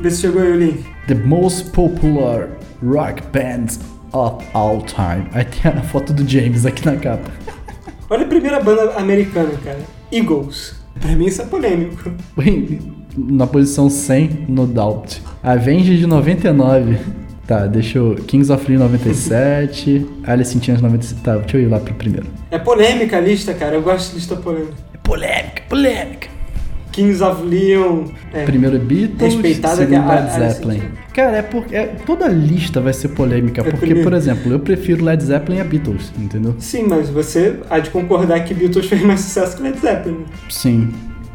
[0.00, 0.84] Vê se chegou aí o link.
[1.06, 2.48] The most popular
[2.84, 3.80] rock bands
[4.12, 5.26] of all time.
[5.32, 7.30] Aí tem a foto do James aqui na capa.
[8.10, 9.78] Olha a primeira banda americana, cara.
[10.12, 10.74] Eagles.
[11.00, 12.12] Pra mim isso é polêmico.
[13.16, 15.20] Na posição 100, no Doubt.
[15.42, 16.98] Avenged de 99.
[17.46, 18.14] Tá, deixa eu.
[18.26, 20.06] Kings of Leon 97.
[20.24, 21.22] Alice in Chains 97.
[21.22, 22.26] Tá, deixa eu ir lá pro primeiro.
[22.50, 23.74] É polêmica a lista, cara.
[23.74, 24.74] Eu gosto de lista polêmica.
[24.94, 26.31] É polêmica, polêmica.
[26.92, 28.04] Kings of Leon.
[28.32, 28.44] É.
[28.44, 30.78] Primeiro Beatles, Respeitada segundo Led Zeppelin.
[30.78, 30.92] Chains.
[31.14, 34.02] Cara, é porque é, toda lista vai ser polêmica, É porque, primeiro.
[34.08, 36.54] por exemplo, eu prefiro Led Zeppelin a Beatles, entendeu?
[36.58, 40.24] Sim, mas você há de concordar que Beatles fez mais sucesso que Led Zeppelin.
[40.48, 40.90] Sim,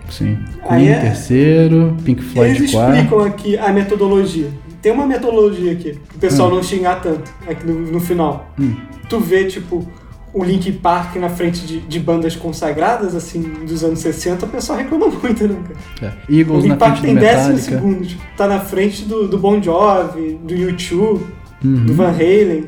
[0.09, 0.37] sim.
[0.67, 2.93] Queen é- terceiro, Pink Floyd Eles quarto.
[2.95, 4.49] explicam aqui a metodologia.
[4.81, 8.51] Tem uma metodologia aqui, o pessoal não xingar tanto aqui no, no final.
[8.59, 8.75] Hum.
[9.09, 9.87] Tu vê, tipo,
[10.33, 14.77] o Link Park na frente de, de bandas consagradas, assim, dos anos 60, o pessoal
[14.79, 15.55] reclama muito, né,
[15.99, 16.13] cara?
[16.29, 16.33] É.
[16.39, 17.61] Eagles o Link Park tem do décimo Metallica.
[17.71, 21.21] segundo, tipo, tá na frente do, do Bon Jovi, do U2,
[21.63, 21.85] Uhum.
[21.85, 22.65] do Van Halen.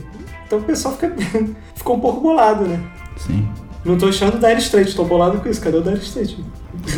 [0.48, 1.14] Então o pessoal fica,
[1.76, 2.80] ficou um pouco bolado, né?
[3.18, 3.48] Sim.
[3.86, 5.62] Não tô achando o Dire Straits, tô bolado com isso.
[5.62, 6.36] Cadê o Dire Straits?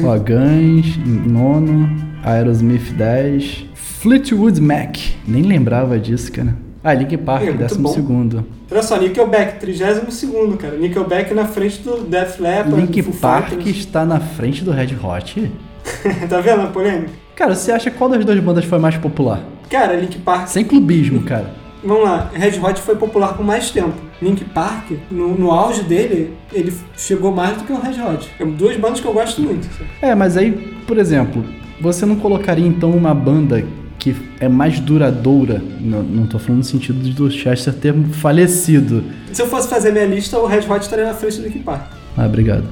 [0.04, 0.98] Ó, Guns,
[1.28, 1.90] nono,
[2.24, 4.98] Aerosmith 10, Fleetwood Mac.
[5.28, 6.56] Nem lembrava disso, cara.
[6.84, 7.94] Ah, Linkin Park, É, muito décimo bom.
[7.94, 8.46] segundo.
[8.72, 10.26] Olha só, Nickelback, 32
[10.60, 10.78] cara.
[10.78, 13.78] Nickelback na frente do Def Leppard, Foo Park Fighters.
[13.78, 15.52] está na frente do Red Hot?
[16.30, 17.12] tá vendo a polêmica?
[17.36, 19.42] Cara, você acha qual das duas bandas foi mais popular?
[19.70, 21.52] Cara, Link Park, Sem clubismo, cara.
[21.84, 23.94] vamos lá, Red Hot foi popular por mais tempo.
[24.22, 28.30] Link Park, no, no auge dele, ele chegou mais do que o Red Hot.
[28.40, 29.68] É duas bandas que eu gosto muito.
[30.02, 30.52] É, mas aí,
[30.88, 31.44] por exemplo,
[31.80, 33.64] você não colocaria então uma banda
[34.02, 35.62] que é mais duradoura?
[35.80, 39.04] Não, não tô falando no sentido do Chester ter falecido.
[39.32, 41.84] Se eu fosse fazer minha lista, o Red Hot estaria na frente do Link Park.
[42.18, 42.64] Ah, obrigado.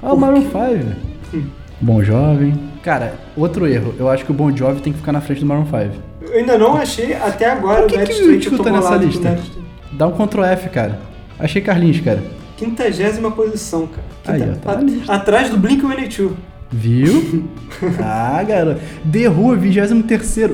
[0.00, 1.46] Ah, o Maroon 5.
[1.80, 2.54] Bom Jovem.
[2.82, 3.92] Cara, outro erro.
[3.98, 5.76] Eu acho que o Bon Jovi tem que ficar na frente do Maroon 5.
[6.22, 8.96] Eu ainda não achei até agora Por que o que Street, eu tô escuta nessa
[8.96, 9.38] o lista?
[9.92, 11.00] Dá um Ctrl F, cara.
[11.40, 12.22] Achei Carlinhos, cara.
[12.56, 14.36] Quintagésima posição, cara.
[14.36, 16.30] Aí, Quinta- ó, tá atrás do Blink-182.
[16.70, 17.44] Viu?
[18.02, 18.80] ah, garoto.
[19.10, 20.50] The Who, 23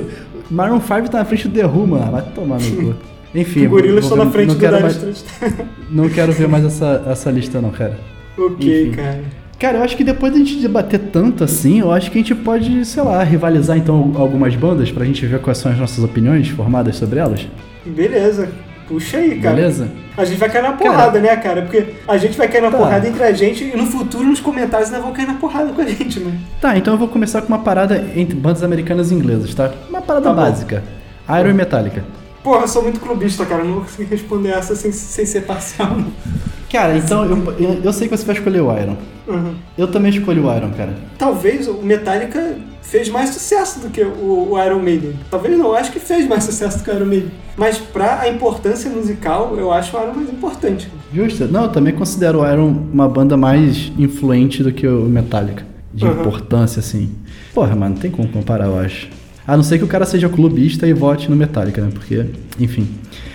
[0.51, 2.13] Maroon 5 tá na frente do The Who, mano.
[2.13, 2.95] Vai tomar no cu.
[3.35, 5.25] Enfim, O Gorila está na frente não do quero mais.
[5.91, 7.99] Não quero ver mais essa, essa lista, não, cara.
[8.39, 8.97] ok, Enfim.
[8.97, 9.25] cara.
[9.59, 12.35] Cara, eu acho que depois da gente debater tanto assim, eu acho que a gente
[12.35, 16.49] pode, sei lá, rivalizar então algumas bandas pra gente ver quais são as nossas opiniões
[16.49, 17.47] formadas sobre elas.
[17.85, 18.49] Beleza.
[18.89, 19.57] Puxa aí, cara.
[19.57, 19.89] Beleza?
[20.17, 21.63] A gente vai cair na porrada, né, cara?
[21.63, 22.77] Porque a gente vai cair na Tá.
[22.79, 25.81] porrada entre a gente e no futuro nos comentários ainda vão cair na porrada com
[25.81, 26.39] a gente, né?
[26.61, 29.73] Tá, então eu vou começar com uma parada entre bandas americanas e inglesas, tá?
[29.89, 30.83] Uma parada Tá básica.
[31.41, 32.05] Iron e Metallica.
[32.43, 33.63] Porra, eu sou muito clubista, cara.
[33.63, 35.97] Eu não vou conseguir responder essa sem, sem ser parcial.
[36.75, 38.97] Cara, então eu, eu, eu sei que você vai escolher o Iron.
[39.29, 39.55] Uhum.
[39.79, 40.93] Eu também escolhi o Iron, cara.
[41.17, 45.13] Talvez o Metallica fez mais sucesso do que o, o Iron Maiden.
[45.31, 47.31] Talvez não, acho que fez mais sucesso do que o Iron Maiden.
[47.57, 50.91] Mas pra a importância musical, eu acho o Iron mais importante.
[51.15, 51.45] Justo?
[51.47, 55.65] Não, eu também considero o Iron uma banda mais influente do que o Metallica.
[55.93, 56.11] De Uhum.
[56.23, 57.15] importância, assim.
[57.55, 59.09] Porra, mano, não tem como comparar, eu acho.
[59.47, 61.91] A não ser que o cara seja clubista e vote no Metallica, né?
[61.95, 62.27] Porque,
[62.59, 62.89] enfim.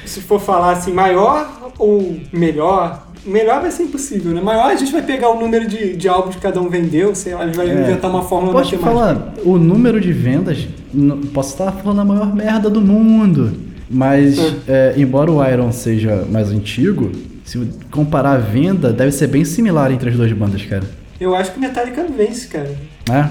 [0.06, 4.42] Se for falar assim, maior ou melhor, melhor vai ser impossível, né?
[4.42, 7.34] Maior a gente vai pegar o número de, de álbuns que cada um vendeu, sei
[7.34, 7.74] lá, a gente vai É.
[7.82, 9.16] inventar uma fórmula Posso te matemática.
[9.16, 10.68] falar, o número de vendas,
[11.34, 13.52] posso estar falando a maior merda do mundo,
[13.90, 17.12] mas é, embora o Iron seja mais antigo,
[17.44, 17.60] se
[17.92, 20.84] comparar a venda, deve ser bem similar entre as duas bandas, cara.
[21.20, 22.72] Eu acho que Metallica vence, cara.
[23.10, 23.30] Né?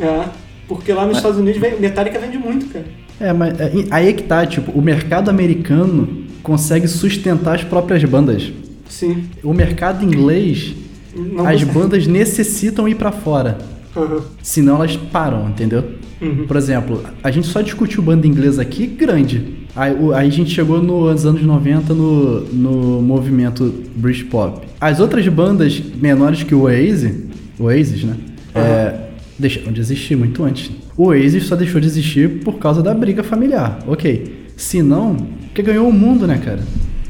[0.00, 0.24] É.
[0.68, 2.84] Porque lá nos Estados Unidos Metallica vende muito, cara.
[3.20, 8.02] É, mas é, aí é que tá, tipo, o mercado americano consegue sustentar as próprias
[8.04, 8.52] bandas.
[8.88, 9.24] Sim.
[9.42, 10.74] O mercado inglês,
[11.14, 11.64] Não as consegue.
[11.78, 13.58] bandas necessitam ir pra fora.
[13.96, 14.20] Aham.
[14.42, 15.84] Senão elas param, entendeu?
[16.20, 16.46] Uhum.
[16.46, 19.42] Por exemplo, a gente só discutiu banda inglesa aqui grande.
[19.74, 24.66] Aí, o- aí a gente chegou nos anos 90 no, no movimento Britpop.
[24.80, 27.12] As outras bandas menores que o Oasis,
[27.58, 28.16] Oasis, né?
[28.54, 28.94] É,
[29.38, 30.70] deixaram de existir muito antes.
[30.96, 33.78] O Oasis só deixou de existir por causa da briga familiar.
[33.86, 34.46] Ok.
[34.56, 36.60] Se não, porque ganhou o mundo, né, cara?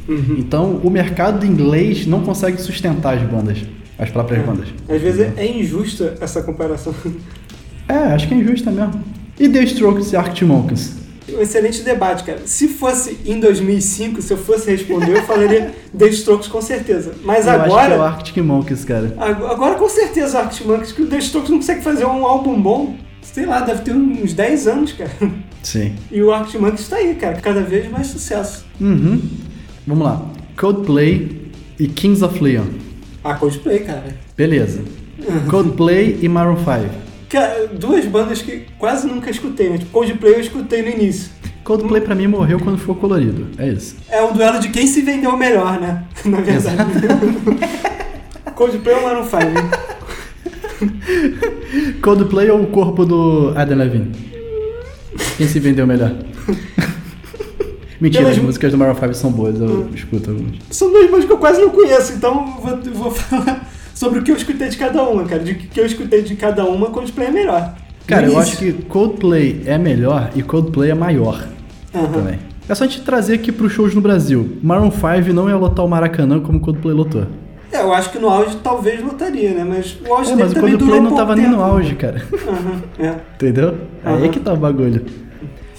[0.09, 3.59] Então o mercado inglês não consegue sustentar as bandas,
[3.99, 4.69] as próprias bandas.
[4.89, 6.95] Às vezes é, é injusta essa comparação.
[7.89, 9.03] É, acho que é injusta mesmo.
[9.39, 10.93] E The Strokes e Arctic Monkeys?
[11.29, 12.41] Um excelente debate, cara.
[12.47, 17.15] Se fosse em 2005, se eu fosse responder, eu falaria The Strokes com certeza.
[17.25, 19.13] Mas Eu acho que é o agora, Arctic Monkeys, cara.
[19.19, 22.61] ag- agora com certeza Arctic Monkeys, que o The Strokes não consegue fazer um álbum
[22.61, 22.97] bom.
[23.23, 25.11] Sei lá, deve ter uns 10 anos, cara.
[25.63, 25.95] Sim.
[26.13, 27.37] E o Arctic Monkeys tá aí, cara.
[27.41, 28.65] Cada vez mais sucesso.
[28.81, 29.21] Uhum.
[29.87, 30.23] Vamos lá.
[30.57, 32.65] Coldplay e Kings of Leon.
[33.23, 34.17] Ah, Coldplay, cara.
[34.37, 34.83] Beleza.
[35.49, 36.67] Coldplay e Maroon 5.
[37.29, 39.79] Cara, duas bandas que quase nunca escutei, né?
[39.79, 41.31] Tipo, Coldplay eu escutei no início.
[41.65, 43.47] Coldplay pra mim morreu quando ficou colorido.
[43.59, 43.97] É isso.
[44.09, 46.05] É um duelo de quem se vendeu melhor, né?
[46.25, 46.77] Na verdade.
[48.55, 49.37] Coldplay ou Maroon 5?
[49.43, 49.53] hein?
[52.01, 54.13] Coldplay ou o corpo do Adam Levine?
[55.37, 56.13] Quem se vendeu melhor?
[58.01, 60.55] Mentira, Pelas- as músicas do Maroon 5 são boas, eu escuto algumas.
[60.71, 64.31] São duas bandas que eu quase não conheço, então vou, vou falar sobre o que
[64.31, 65.43] eu escutei de cada uma, cara.
[65.43, 67.75] De que eu escutei de cada uma, Coldplay é melhor.
[68.07, 71.45] Cara, eu acho que Coldplay é melhor e Coldplay é maior
[71.95, 72.07] Aham.
[72.13, 72.39] também.
[72.69, 74.59] É só a gente trazer aqui pros shows no Brasil.
[74.63, 77.27] Maroon 5 não ia lotar o Maracanã como Coldplay lotou.
[77.73, 79.65] É, eu acho que no auge talvez lotaria, né?
[79.69, 81.63] Mas o auge É, mas o Coldplay não tava nem no tempo.
[81.65, 82.23] auge, cara.
[82.33, 83.15] Aham, é.
[83.37, 83.75] Entendeu?
[84.05, 85.05] Aí é que tá o bagulho.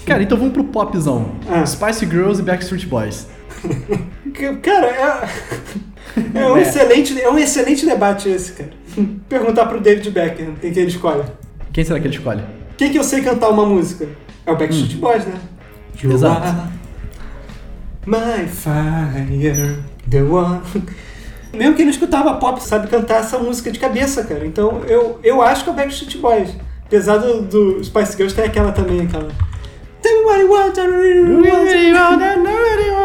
[0.08, 1.32] Cara, então vamos pro popzão.
[1.48, 1.64] Ah.
[1.66, 3.26] Spice Girls e Backstreet Boys.
[4.34, 5.28] Que- Cara, é,
[6.38, 6.62] é, um É.
[6.62, 8.70] excelente, é um excelente debate esse, cara.
[9.28, 11.22] Perguntar pro David Beckham quem que ele escolhe.
[11.72, 12.42] Quem será que ele escolhe?
[12.76, 14.08] Quem que eu sei cantar uma música?
[14.46, 15.34] É o Backstreet Boys, né?
[16.02, 16.14] You Hum.
[16.14, 16.68] Exato.
[18.06, 19.76] My fire,
[20.08, 20.60] the one.
[21.52, 24.46] Mesmo quem não escutava pop sabe cantar essa música de cabeça, cara.
[24.46, 26.50] Então eu, eu acho que é o Backstreet Boys.
[26.86, 29.28] Apesar do, do Spice Girls, tem aquela também, aquela.
[30.28, 32.98] Tell me what you want, I really want.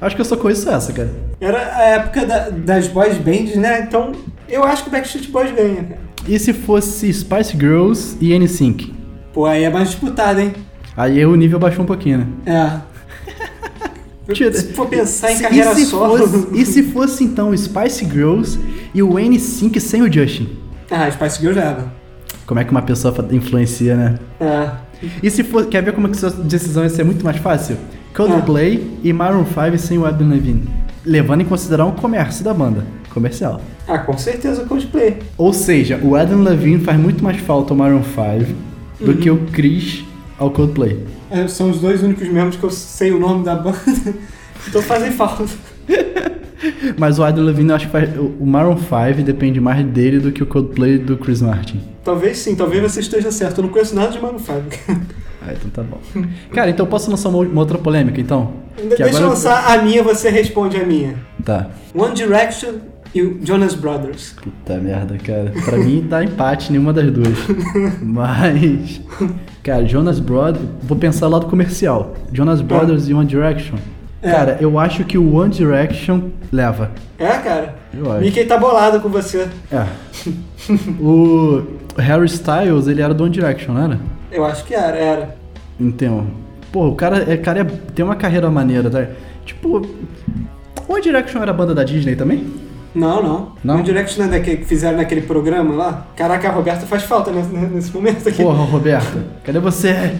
[0.00, 1.10] Acho que eu só conheço essa, cara.
[1.40, 3.84] Era a época da- das boys bands, né?
[3.86, 4.12] Então
[4.48, 6.00] eu acho que o Backstreet Boys ganha, cara.
[6.26, 8.94] E se fosse Spice Girls e NSYNC?
[9.32, 10.52] Pô, aí é mais disputado, hein?
[10.96, 12.26] Aí o nível baixou um pouquinho, né?
[12.46, 12.90] É.
[14.52, 16.18] Se for pensar em Se- carreira e se solo.
[16.28, 18.60] Fosse, e se fosse então Spice Girls
[18.94, 20.56] e o N5 sem o Justin?
[20.88, 21.92] Ah, Spice Girls leva.
[22.50, 24.18] Como é que uma pessoa influencia, né?
[24.40, 24.70] É.
[25.22, 27.76] E se for, quer ver como é que sua decisão ia ser muito mais fácil?
[28.12, 30.68] Coldplay e Maroon 5 sem o Adam Levine.
[31.06, 32.84] Levando em consideração o comércio da banda.
[33.14, 33.60] Comercial.
[33.86, 35.18] Ah, com certeza Coldplay.
[35.38, 38.52] Ou seja, o Adam Levine faz muito mais falta ao Maroon 5
[38.98, 40.04] do que o Chris
[40.36, 41.06] ao Coldplay.
[41.30, 43.78] É, são os dois únicos membros que eu sei o nome da banda.
[44.66, 45.44] então fazem falta.
[46.98, 50.30] Mas o Adam Levine, eu acho que faz, o Maroon 5 depende mais dele do
[50.32, 51.80] que o Coldplay do Chris Martin.
[52.04, 53.58] Talvez sim, talvez você esteja certo.
[53.58, 55.10] Eu não conheço nada de Maroon 5.
[55.42, 55.98] Ah, então tá bom.
[56.52, 58.52] Cara, então posso lançar uma, uma outra polêmica, então?
[58.76, 61.16] Deixa eu lançar a minha, você responde a minha.
[61.42, 61.70] Tá.
[61.94, 62.74] One Direction
[63.14, 64.34] e o Jonas Brothers.
[64.42, 65.52] Puta merda, cara.
[65.64, 67.38] Pra mim tá empate nenhuma das duas.
[68.02, 69.00] Mas.
[69.62, 70.64] Cara, Jonas Brothers.
[70.82, 72.14] Vou pensar lado comercial.
[72.32, 73.76] Jonas Brothers e One Direction.
[74.22, 74.30] É.
[74.30, 76.90] Cara, eu acho que o One Direction leva.
[77.18, 77.74] É, cara?
[77.92, 78.20] Eu acho.
[78.20, 79.48] Mickey tá bolado com você.
[79.72, 79.86] É.
[81.00, 81.62] o
[81.96, 84.00] Harry Styles, ele era do One Direction, não era?
[84.30, 85.36] Eu acho que era, era.
[85.78, 86.26] Então.
[86.70, 89.06] Pô, o cara, é, cara é- tem uma carreira maneira, tá?
[89.44, 89.86] Tipo.
[90.86, 92.46] One Direction era a banda da Disney também?
[92.94, 93.52] Não, não.
[93.62, 93.74] Não?
[93.76, 96.06] One Direction não é daquele que fizeram naquele programa lá?
[96.16, 98.42] Caraca, a Roberta faz falta nesse, nesse momento aqui.
[98.42, 100.12] Porra, Roberta, cadê você?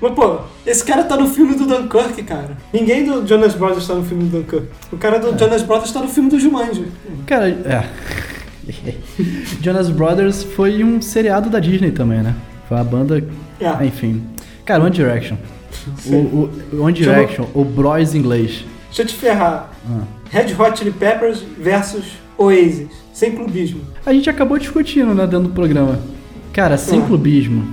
[0.00, 2.56] Mas, pô, esse cara tá no filme do Dunkirk, cara.
[2.72, 4.66] Ninguém do Jonas Brothers tá no filme do Dunkirk.
[4.92, 5.18] O cara É.
[5.20, 6.86] do Jonas Brothers tá no filme do Jumanji.
[7.26, 7.84] Cara, é.
[9.62, 12.34] Jonas Brothers foi um seriado da Disney também, né?
[12.68, 13.24] Foi uma banda.
[13.60, 13.84] É.
[13.86, 14.22] Enfim.
[14.64, 15.36] Cara, One Direction.
[16.06, 16.14] O,
[16.74, 18.64] o, One Direction, o Bros inglês.
[18.86, 19.70] Deixa eu te ferrar.
[19.88, 20.02] Ah.
[20.30, 22.04] Red Hot Chili Peppers versus
[22.36, 22.88] Oasis.
[23.12, 23.80] Sem clubismo.
[24.04, 25.98] A gente acabou discutindo, né, dentro do programa.
[26.52, 27.06] Cara, sem Ah.
[27.06, 27.72] clubismo.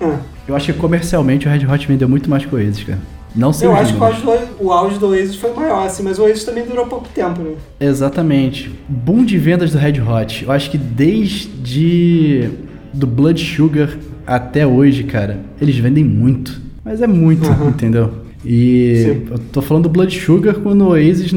[0.00, 0.18] Ah.
[0.46, 2.98] Eu acho que comercialmente o Red Hot vendeu muito mais que o Oasis, cara.
[3.34, 6.02] Não sei Eu acho que o auge, do, o auge do Oasis foi maior, assim,
[6.04, 7.54] mas o Oasis também durou pouco tempo, né?
[7.80, 8.70] Exatamente.
[8.88, 10.44] Boom de vendas do Red Hot.
[10.44, 12.50] Eu acho que desde
[12.92, 13.90] do Blood Sugar
[14.26, 16.62] até hoje, cara, eles vendem muito.
[16.84, 17.70] Mas é muito, Aham.
[17.70, 18.12] entendeu?
[18.44, 19.26] E Sim.
[19.32, 21.32] eu tô falando do Blood Sugar quando o Oasis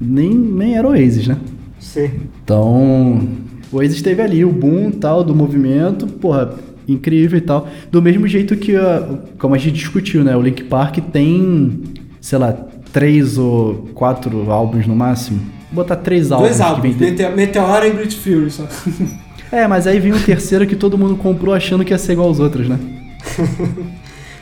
[0.00, 1.36] nem, nem era Oasis, né?
[1.78, 2.10] Sim.
[2.42, 3.28] Então,
[3.70, 6.54] o Oasis teve ali o boom tal do movimento, porra,
[6.88, 7.68] incrível e tal.
[7.90, 10.36] Do mesmo jeito que, a- como a gente discutiu, né?
[10.36, 11.80] O Link Park tem,
[12.20, 12.52] sei lá,
[12.92, 15.40] três ou quatro álbuns no máximo.
[15.72, 16.48] Vou botar três álbuns.
[16.50, 18.64] Dois álbuns, vem de- Mete- Meteora e Brute Fury só.
[19.54, 22.28] É, mas aí vem o terceiro que todo mundo comprou achando que ia ser igual
[22.28, 22.78] aos outros, né?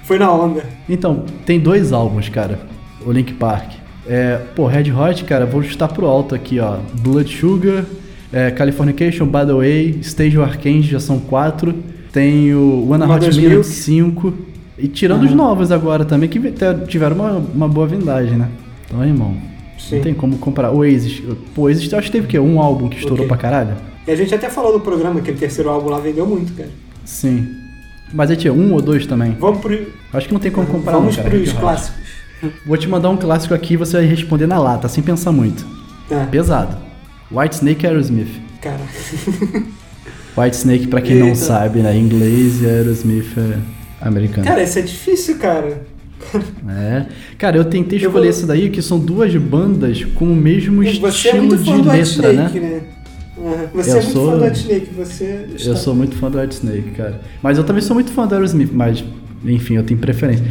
[0.05, 0.63] Foi na onda.
[0.89, 2.61] Então, tem dois álbuns, cara.
[3.05, 3.73] O Link Park.
[4.07, 6.77] É, pô, Red Hot, cara, vou chutar pro alto aqui, ó.
[7.03, 7.85] Blood Sugar,
[8.33, 11.75] é, Californication, By the Way, Stage of Arcane, já são quatro.
[12.13, 13.65] Tem o One Hot Milk.
[13.67, 14.35] 5.
[14.79, 16.41] E tirando os novos agora também, que
[16.89, 18.49] tiveram uma, uma boa vindagem, né?
[18.87, 19.37] Então, irmão,
[19.79, 19.97] Sim.
[19.97, 20.71] não tem como comparar.
[20.73, 21.23] Oasis,
[21.55, 22.39] pô, Oasis, acho que teve o quê?
[22.39, 23.29] Um álbum que estourou Ok.
[23.29, 23.77] pra caralho?
[24.07, 26.71] E a gente até falou no programa que aquele terceiro álbum lá vendeu muito, cara.
[27.05, 27.47] Sim.
[28.13, 29.37] Mas aí tinha um ou dois também.
[29.39, 29.87] Vamos pro.
[30.13, 31.37] Acho que não tem como comparar Vamos não, cara.
[31.37, 32.01] pros clássicos.
[32.67, 35.65] Vou te mandar um clássico aqui e você vai responder na lata, sem pensar muito.
[36.09, 36.27] Tá.
[36.31, 36.77] Pesado.
[37.31, 38.31] White Snake Aerosmith.
[38.63, 38.81] Cara.
[40.37, 41.39] White Snake, pra quem não Eita.
[41.39, 41.97] sabe, né?
[41.97, 43.59] Inglês e Aerosmith é
[44.07, 44.47] americano.
[44.47, 45.83] Cara, isso é difícil, cara.
[46.69, 47.07] É.
[47.39, 50.83] Cara, eu tentei Eu escolher vou- isso daí, que são duas bandas com o mesmo
[50.83, 52.69] Você é estilo muito de letra, Snake, né?
[52.69, 52.81] né?
[53.43, 53.67] Aham.
[53.75, 55.47] Você Eu é muito sou- fã do White Snake, você.
[55.65, 57.21] Eu sou muito fã do White Snake, cara.
[57.43, 59.03] Mas eu também sou muito fã do Aerosmith, mas,
[59.45, 60.45] enfim, eu tenho preferência.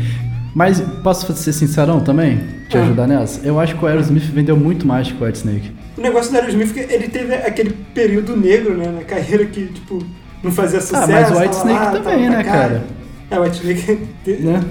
[0.55, 2.39] Mas posso ser sincerão também?
[2.67, 2.81] Te Ah.
[2.83, 3.45] ajudar nessa?
[3.45, 5.71] Eu acho que o Aerosmith vendeu muito mais que o White Snake.
[5.99, 10.01] O negócio do Aerosmith, é ele teve aquele período negro, né, na carreira que, tipo,
[10.41, 11.03] não fazia sucesso.
[11.03, 12.83] Ah, mas o White Snake lá, também, né, cara?
[13.29, 14.07] É, o White Snake...
[14.41, 14.63] Né?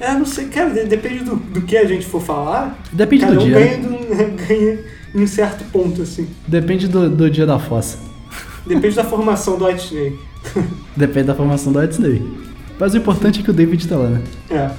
[0.00, 2.78] É, não sei, cara, de- depende do, do que a gente for falar.
[2.92, 3.58] Depende cada do dia.
[3.58, 4.78] ganha, de um- ganha
[5.12, 6.28] em um certo ponto, assim.
[6.46, 7.98] Depende do, do dia da fossa.
[8.64, 10.18] Depende da formação do White Snake.
[10.96, 12.22] Depende da formação do White Snake.
[12.78, 14.22] Mas o importante é que o David tá lá, né?
[14.50, 14.70] É.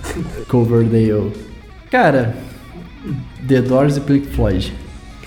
[0.48, 1.34] Coverdale.
[1.92, 2.38] Cara,
[3.46, 4.74] The Doors e Pink Floyd.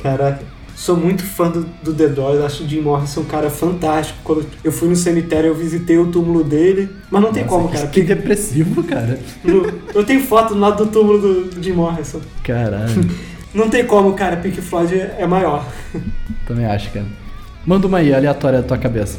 [0.03, 0.52] Caraca.
[0.83, 4.19] Sou muito fã do, do The Doors, acho o Jim Morrison um cara fantástico.
[4.25, 6.89] Quando eu fui no cemitério, eu visitei o túmulo dele.
[7.09, 7.87] Mas não tem Nossa, como, que- cara.
[7.87, 9.17] Que depressivo, cara.
[9.45, 9.65] No-
[9.95, 12.21] eu tenho foto do lado do túmulo do, do Jim Morrison.
[12.43, 13.09] Caralho.
[13.55, 14.39] Não tem como, cara.
[14.39, 15.65] Pink Floyd é é maior.
[16.49, 17.07] Também acho, cara.
[17.65, 19.19] Manda uma aí, aleatória da tua cabeça.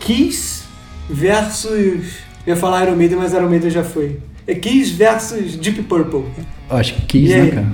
[0.00, 0.62] Kiss
[1.10, 2.14] versus.
[2.46, 4.20] Eu ia falar Iron Maiden, mas Iron Maiden já foi.
[4.46, 6.24] É Kiss versus Deep Purple.
[6.70, 7.66] Eu acho que Kiss, né, cara?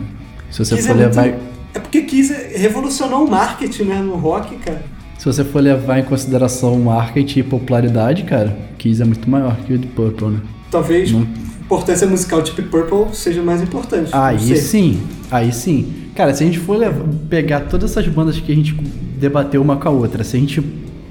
[0.50, 1.49] Se você Kiss for é muito- levar.
[1.74, 4.82] É porque Kiss revolucionou o marketing, né, no rock, cara.
[5.18, 9.74] Se você for levar em consideração marketing e popularidade, cara, Kiss é muito maior que
[9.74, 10.40] o Deep Purple, né?
[10.70, 14.10] Talvez Não- a importância musical Deep Purple seja mais importante.
[14.12, 15.92] Aí sim, aí sim.
[16.14, 18.72] Cara, se a gente for levar- pegar todas essas bandas que a gente
[19.18, 20.62] debateu uma com a outra, se a gente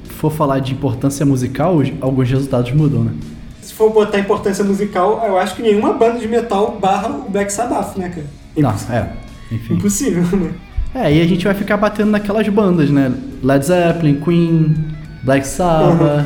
[0.04, 3.12] for falar de importância musical, alguns resultados mudam, né?
[3.62, 7.54] Se for botar importância musical, eu acho que nenhuma banda de metal barra o Black
[7.54, 8.26] Sabbath, né, cara?
[8.58, 9.08] Não, é.
[9.52, 9.74] Enfim.
[9.76, 10.52] Impossível, né?
[10.94, 13.12] É, e a gente vai ficar batendo naquelas bandas, né?
[13.44, 14.76] Led Zeppelin, Queen,
[15.24, 16.26] Black Sabbath,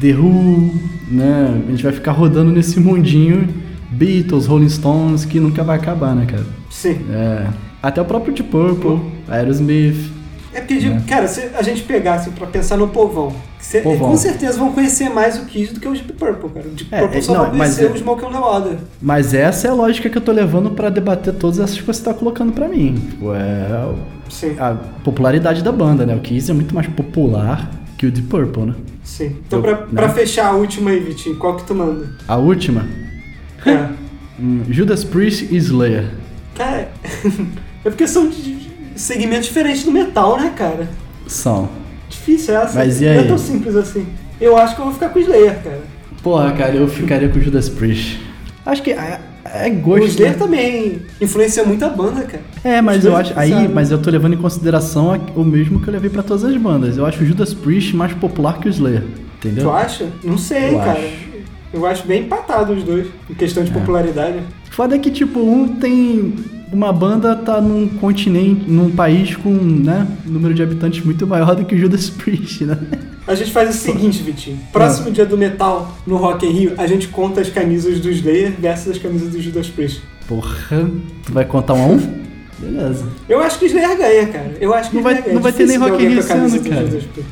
[0.00, 0.72] The Who,
[1.10, 1.62] né?
[1.66, 3.48] A gente vai ficar rodando nesse mundinho
[3.90, 6.44] Beatles, Rolling Stones, que nunca vai acabar, né, cara?
[6.70, 6.98] Sim.
[7.10, 7.46] É.
[7.82, 10.10] Até o próprio Deep Purple, Aerosmith.
[10.52, 13.34] É porque, de- cara, se a gente pegasse pra pensar no povão,
[13.64, 16.66] cê- com certeza vão conhecer mais o Kiss do que o Deep Purple, cara.
[16.66, 18.76] O Deep É, Purple só não, vai mas conhecer é- o Smoke on the Water.
[19.00, 22.04] Mas essa é a lógica que eu tô levando pra debater todas essas coisas que
[22.04, 22.94] você tá colocando pra mim.
[23.10, 23.94] Tipo, é
[24.28, 26.14] Sim, a popularidade da banda, né?
[26.14, 28.74] O Kiss é muito mais popular que o Deep Purple, né?
[29.02, 29.36] sim.
[29.46, 29.86] Então, Eu- pra, né?
[29.94, 32.08] pra fechar a última aí, Vitinho, qual que tu manda?
[32.28, 32.84] A última,
[33.66, 33.88] É.
[34.40, 36.06] hum, Judas Priest e Slayer.
[36.54, 36.88] Cara,
[37.84, 38.30] é porque são
[38.96, 40.88] segmentos diferentes do metal, né, cara?
[41.26, 41.68] São.
[42.26, 42.78] Difícil essa.
[42.78, 43.28] Mas e Não é aí?
[43.28, 44.06] tão simples assim.
[44.40, 45.80] Eu acho que eu vou ficar com o Slayer, cara.
[46.22, 48.18] Porra, cara, eu ficaria com o Judas Priest.
[48.64, 50.06] Acho que é, é O gosto.
[50.06, 50.38] Slayer né?
[50.38, 52.42] também influencia muito a banda, cara.
[52.64, 53.32] É, mas eu acho.
[53.36, 56.56] Aí, mas eu tô levando em consideração o mesmo que eu levei pra todas as
[56.56, 56.96] bandas.
[56.96, 59.02] Eu acho o Judas Priest mais popular que o Slayer.
[59.38, 59.64] Entendeu?
[59.64, 60.08] Tu acha?
[60.22, 60.92] Não sei, Eu cara.
[60.92, 61.34] acho.
[61.74, 63.74] Eu acho bem empatado os dois, em questão de É.
[63.74, 64.38] popularidade.
[64.70, 66.32] Foda é que, tipo, um tem.
[66.74, 71.54] Uma banda tá num continente, num país com, né, um número de habitantes muito maior
[71.54, 72.76] do que o Judas Priest, né?
[73.28, 74.58] A gente faz o seguinte, Vitinho.
[74.72, 78.54] Próximo dia do metal no Rock in Rio, a gente conta as camisas do Slayer
[78.58, 80.02] versus as camisas do Judas Priest.
[80.26, 80.90] Porra,
[81.24, 82.14] tu vai contar um a um?
[82.58, 83.06] Beleza.
[83.28, 84.56] Eu acho que o Slayer ganha, cara.
[84.60, 85.32] Eu acho que Não vai- ganha.
[85.34, 87.26] não vai ter nem Rock in Rio com a camisa esse ano, do cara.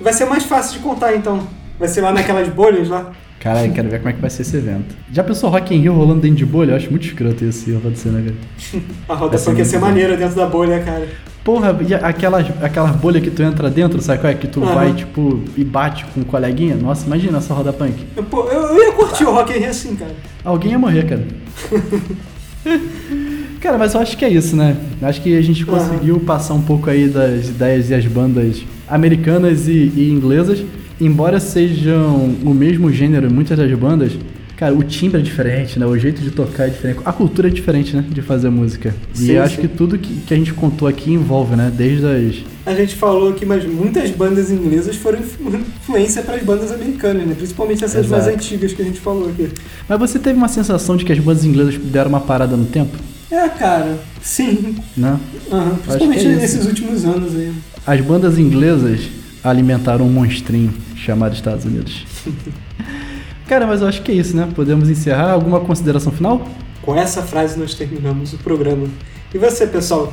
[0.00, 1.46] Vai ser mais fácil de contar, então.
[1.78, 3.12] Vai ser lá naquelas bolhas lá.
[3.40, 4.96] Caralho, quero ver como é que vai ser esse evento.
[5.12, 6.72] Já pensou Rock in Rio rolando dentro de bolha?
[6.72, 8.82] Eu acho muito escroto isso, eu vou dizer, né, cara?
[9.08, 11.06] A rotação quer ser maneira dentro da bolha, cara.
[11.44, 14.34] Porra, e aquelas, aquelas bolhas que tu entra dentro, sabe qual é?
[14.34, 14.74] Que tu Aham.
[14.74, 16.74] vai, tipo, e bate com um coleguinha.
[16.74, 17.94] Nossa, imagina essa roda punk.
[18.16, 20.14] Eu, pô, eu, eu ia curtir o Rock in Rio assim, cara.
[20.44, 21.24] Alguém ia morrer, cara.
[23.62, 24.76] cara, mas eu acho que é isso, né?
[25.00, 29.68] Acho que a gente conseguiu passar um pouco aí das ideias e as bandas americanas
[29.68, 30.62] e, e inglesas.
[31.00, 34.12] Embora sejam o mesmo gênero em muitas das bandas,
[34.56, 35.86] cara, o timbre é diferente, né?
[35.86, 37.00] O jeito de tocar é diferente.
[37.04, 38.04] A cultura é diferente, né?
[38.08, 38.92] De fazer música.
[39.14, 41.70] e Sim, eu acho que tudo que, que a gente contou aqui envolve, né?
[41.74, 42.36] Desde as.
[42.66, 47.24] A gente falou aqui, mas muitas bandas inglesas foram influ- influência para as bandas americanas,
[47.26, 47.34] né?
[47.36, 48.22] Principalmente essas Exato.
[48.24, 49.48] mais antigas que a gente falou aqui.
[49.88, 52.96] Mas você teve uma sensação de que as bandas inglesas deram uma parada no tempo?
[53.30, 54.74] É, cara, sim.
[54.96, 55.16] Né?
[55.52, 57.52] Aham, principalmente é nesses últimos anos aí.
[57.86, 59.00] As bandas inglesas
[59.42, 62.04] alimentaram um monstrinho chamado Estados Unidos.
[63.46, 64.48] Cara, mas eu acho que é isso, né?
[64.54, 65.32] Podemos encerrar.
[65.32, 66.46] Alguma consideração final?
[66.82, 68.86] Com essa frase nós terminamos o programa.
[69.34, 70.12] E você, pessoal?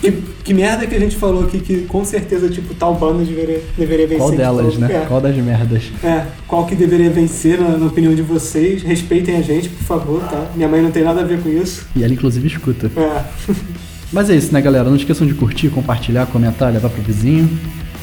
[0.00, 0.10] Que,
[0.42, 4.06] que merda que a gente falou aqui que com certeza, tipo, tal banda deveria, deveria
[4.06, 4.18] vencer.
[4.26, 4.94] Qual delas, tal- né?
[5.02, 5.82] É, Qual das merdas?
[6.02, 8.82] é, qual que deveria vencer na, na opinião de vocês?
[8.82, 10.46] Respeitem a gente, por favor, tá?
[10.56, 11.86] Minha mãe não tem nada a ver com isso.
[11.94, 12.90] E ela, inclusive, escuta.
[12.96, 13.24] É.
[14.12, 14.88] Mas é isso, né, galera?
[14.88, 17.48] Não esqueçam de curtir, compartilhar, comentar, levar pro vizinho.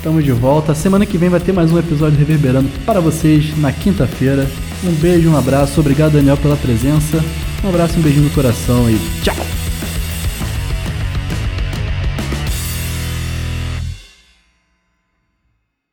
[0.04, 0.76] Tamo de volta.
[0.76, 4.46] Semana que vem vai ter mais um episódio reverberando para vocês na quinta-feira.
[4.84, 5.80] Um beijo, um abraço.
[5.80, 7.24] Obrigado, Daniel, pela presença.
[7.64, 9.53] Um abraço, um beijinho no coração e tchau!